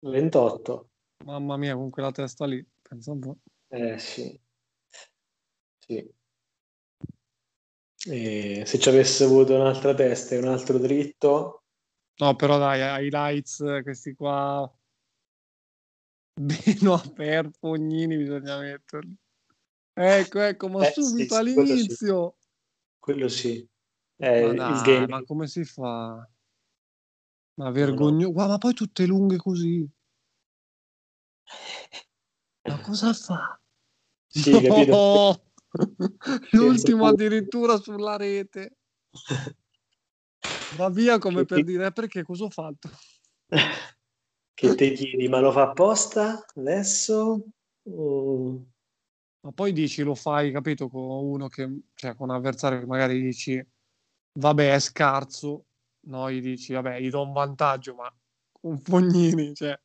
28. 0.00 0.88
Mamma 1.24 1.56
mia, 1.56 1.74
con 1.74 1.90
quella 1.90 2.10
testa 2.10 2.46
lì, 2.46 2.64
pensa 2.80 3.12
un 3.12 3.20
po'. 3.20 3.38
Eh 3.68 3.98
sì. 3.98 4.40
Sì. 5.78 6.18
E 8.08 8.62
se 8.64 8.78
ci 8.78 8.88
avesse 8.88 9.24
avuto 9.24 9.54
un'altra 9.54 9.94
testa 9.94 10.34
e 10.34 10.38
un 10.38 10.48
altro 10.48 10.78
dritto, 10.78 11.60
No, 12.20 12.36
però 12.36 12.58
dai, 12.58 13.06
highlights, 13.06 13.80
questi 13.82 14.14
qua. 14.14 14.70
Beno 16.38 16.94
a 16.94 17.50
Fognini 17.58 18.16
bisogna 18.16 18.58
metterli. 18.58 19.16
Ecco, 19.94 20.40
ecco, 20.40 20.68
ma 20.68 20.86
eh, 20.86 20.92
subito 20.92 21.34
sì, 21.34 21.40
all'inizio. 21.40 22.36
Quello 22.98 23.28
sì. 23.28 23.48
Quello 23.48 23.60
sì. 23.60 23.69
Ma, 24.20 24.82
dai, 24.82 25.06
ma 25.06 25.22
come 25.24 25.46
si 25.46 25.64
fa? 25.64 26.28
Ma 27.54 27.70
vergognoso. 27.70 28.32
No, 28.32 28.42
no. 28.42 28.48
ma 28.48 28.58
poi 28.58 28.74
tutte 28.74 29.06
lunghe 29.06 29.36
così. 29.36 29.88
Ma 32.62 32.80
cosa 32.80 33.12
fa? 33.12 33.60
Sì, 34.26 34.50
no! 34.50 34.60
capito? 34.60 35.44
L'ultimo 36.52 37.06
addirittura 37.06 37.78
sulla 37.78 38.16
rete. 38.16 38.76
Va 40.76 40.88
via 40.90 41.18
come 41.18 41.44
per 41.44 41.64
dire 41.64 41.86
eh, 41.86 41.92
perché 41.92 42.22
cosa 42.22 42.44
ho 42.44 42.50
fatto? 42.50 42.90
Che 44.60 44.74
te 44.74 44.92
chiedi, 44.92 45.26
ma 45.26 45.40
lo 45.40 45.52
fa 45.52 45.70
apposta 45.70 46.44
adesso? 46.54 47.46
O... 47.84 48.66
Ma 49.40 49.52
poi 49.52 49.72
dici 49.72 50.02
lo 50.02 50.14
fai, 50.14 50.52
capito, 50.52 50.90
con 50.90 51.00
uno 51.00 51.48
che, 51.48 51.66
cioè 51.94 52.14
con 52.14 52.28
un 52.28 52.34
avversario 52.34 52.78
che 52.80 52.84
magari 52.84 53.22
dici, 53.22 53.66
vabbè, 54.32 54.74
è 54.74 54.80
scarso, 54.80 55.66
no, 56.06 56.30
gli 56.30 56.40
dici, 56.40 56.72
vabbè, 56.72 57.00
gli 57.00 57.10
do 57.10 57.22
un 57.22 57.32
vantaggio, 57.32 57.94
ma 57.94 58.12
con 58.50 58.78
Fognini, 58.78 59.54
cioè... 59.54 59.78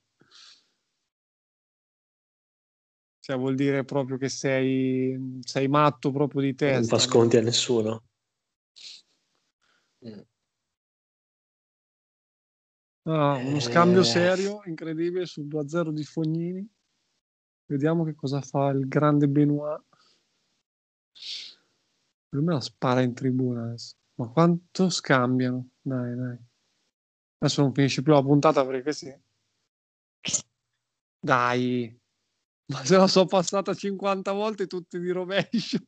Cioè, 3.20 3.38
vuol 3.38 3.56
dire 3.56 3.84
proprio 3.84 4.18
che 4.18 4.30
sei, 4.30 5.40
sei 5.42 5.68
matto 5.68 6.12
proprio 6.12 6.42
di 6.42 6.54
testa. 6.54 6.78
Non 6.78 6.88
fa 6.88 7.00
sconti 7.00 7.38
a 7.38 7.42
nessuno. 7.42 8.04
Mm. 10.08 10.20
Ah, 13.08 13.36
uno 13.38 13.60
scambio 13.60 14.02
eh. 14.02 14.04
serio, 14.04 14.62
incredibile, 14.66 15.26
sul 15.26 15.46
2-0 15.46 15.90
di 15.90 16.04
Fognini. 16.04 16.70
Vediamo 17.66 18.04
che 18.04 18.14
cosa 18.14 18.42
fa 18.42 18.70
il 18.70 18.88
grande 18.88 19.28
Benoit. 19.28 19.84
Per 22.30 22.42
me 22.42 22.54
la 22.54 22.62
spara 22.62 23.02
in 23.02 23.14
tribuna 23.16 23.64
adesso. 23.64 23.96
Ma 24.16 24.28
quanto 24.30 24.90
scambiano? 24.90 25.70
Dai, 25.82 26.16
dai. 26.16 26.38
Adesso 27.38 27.62
non 27.62 27.74
finisce 27.74 28.02
più 28.02 28.14
la 28.14 28.22
puntata 28.22 28.66
perché 28.66 28.94
sì. 28.94 29.14
Dai. 31.20 32.00
Ma 32.68 32.84
se 32.84 32.98
la 32.98 33.08
so 33.08 33.26
passata 33.26 33.74
50 33.74 34.32
volte 34.32 34.68
tutti 34.68 35.00
di 35.00 35.12
rovescio. 35.12 35.80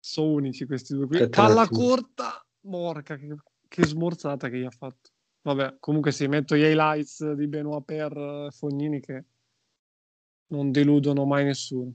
Sono 0.00 0.32
unici 0.32 0.66
questi 0.66 0.94
due 0.94 1.06
qui. 1.06 1.28
Palla 1.28 1.68
corta. 1.68 2.44
Morca, 2.62 3.16
che, 3.16 3.34
che 3.68 3.84
smorzata 3.84 4.48
che 4.48 4.58
gli 4.58 4.64
ha 4.64 4.70
fatto. 4.70 5.10
Vabbè, 5.42 5.78
comunque 5.80 6.12
sì, 6.12 6.28
metto 6.28 6.54
gli 6.54 6.62
highlights 6.62 7.32
di 7.32 7.48
Benoit 7.48 7.84
per 7.84 8.16
eh, 8.16 8.48
Fognini 8.52 9.00
che 9.00 9.24
non 10.48 10.70
deludono 10.70 11.24
mai 11.24 11.44
nessuno. 11.44 11.92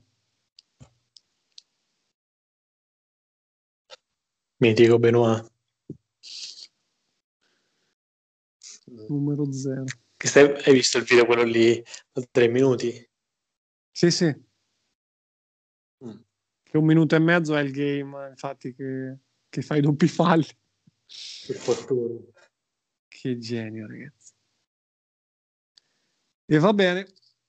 Mitico 4.60 4.98
Benoit. 4.98 5.46
Numero 9.08 9.52
zero. 9.52 9.84
Hai 10.34 10.72
visto 10.72 10.98
il 10.98 11.04
video 11.04 11.26
quello 11.26 11.44
lì 11.44 11.82
da 12.12 12.22
tre 12.30 12.48
minuti? 12.48 13.08
Sì, 13.90 14.10
sì. 14.10 14.26
Mm. 16.04 16.18
Che 16.62 16.76
un 16.76 16.84
minuto 16.84 17.14
e 17.14 17.18
mezzo 17.20 17.54
è 17.56 17.62
il 17.62 17.70
game, 17.70 18.28
infatti, 18.30 18.74
che, 18.74 19.18
che 19.48 19.62
fai 19.62 19.80
doppi 19.80 20.08
falli. 20.08 20.46
Che 21.06 21.54
fortuna. 21.54 22.20
Che 23.06 23.38
genio, 23.38 23.86
ragazzi. 23.86 24.32
E 26.46 26.58
va 26.58 26.72
bene, 26.72 27.06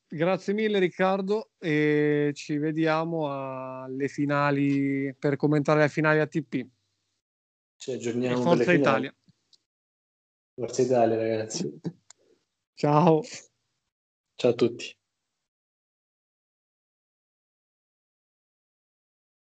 grazie 0.08 0.54
mille 0.54 0.78
Riccardo 0.78 1.52
e 1.58 2.32
ci 2.36 2.58
vediamo 2.58 3.32
alle 3.82 4.10
finali 4.10 5.16
per 5.18 5.38
commentare 5.38 5.82
le 5.82 5.90
finali 5.90 6.20
ATP. 6.20 6.68
Ci 7.80 7.92
aggiorniamo. 7.94 8.40
E 8.40 8.42
Forza 8.42 8.74
Italia. 8.74 9.16
Forza 10.54 10.82
Italia, 10.82 11.16
ragazzi. 11.16 11.80
Ciao. 12.76 13.22
Ciao 14.36 14.52
a 14.52 14.54
tutti. 14.54 14.99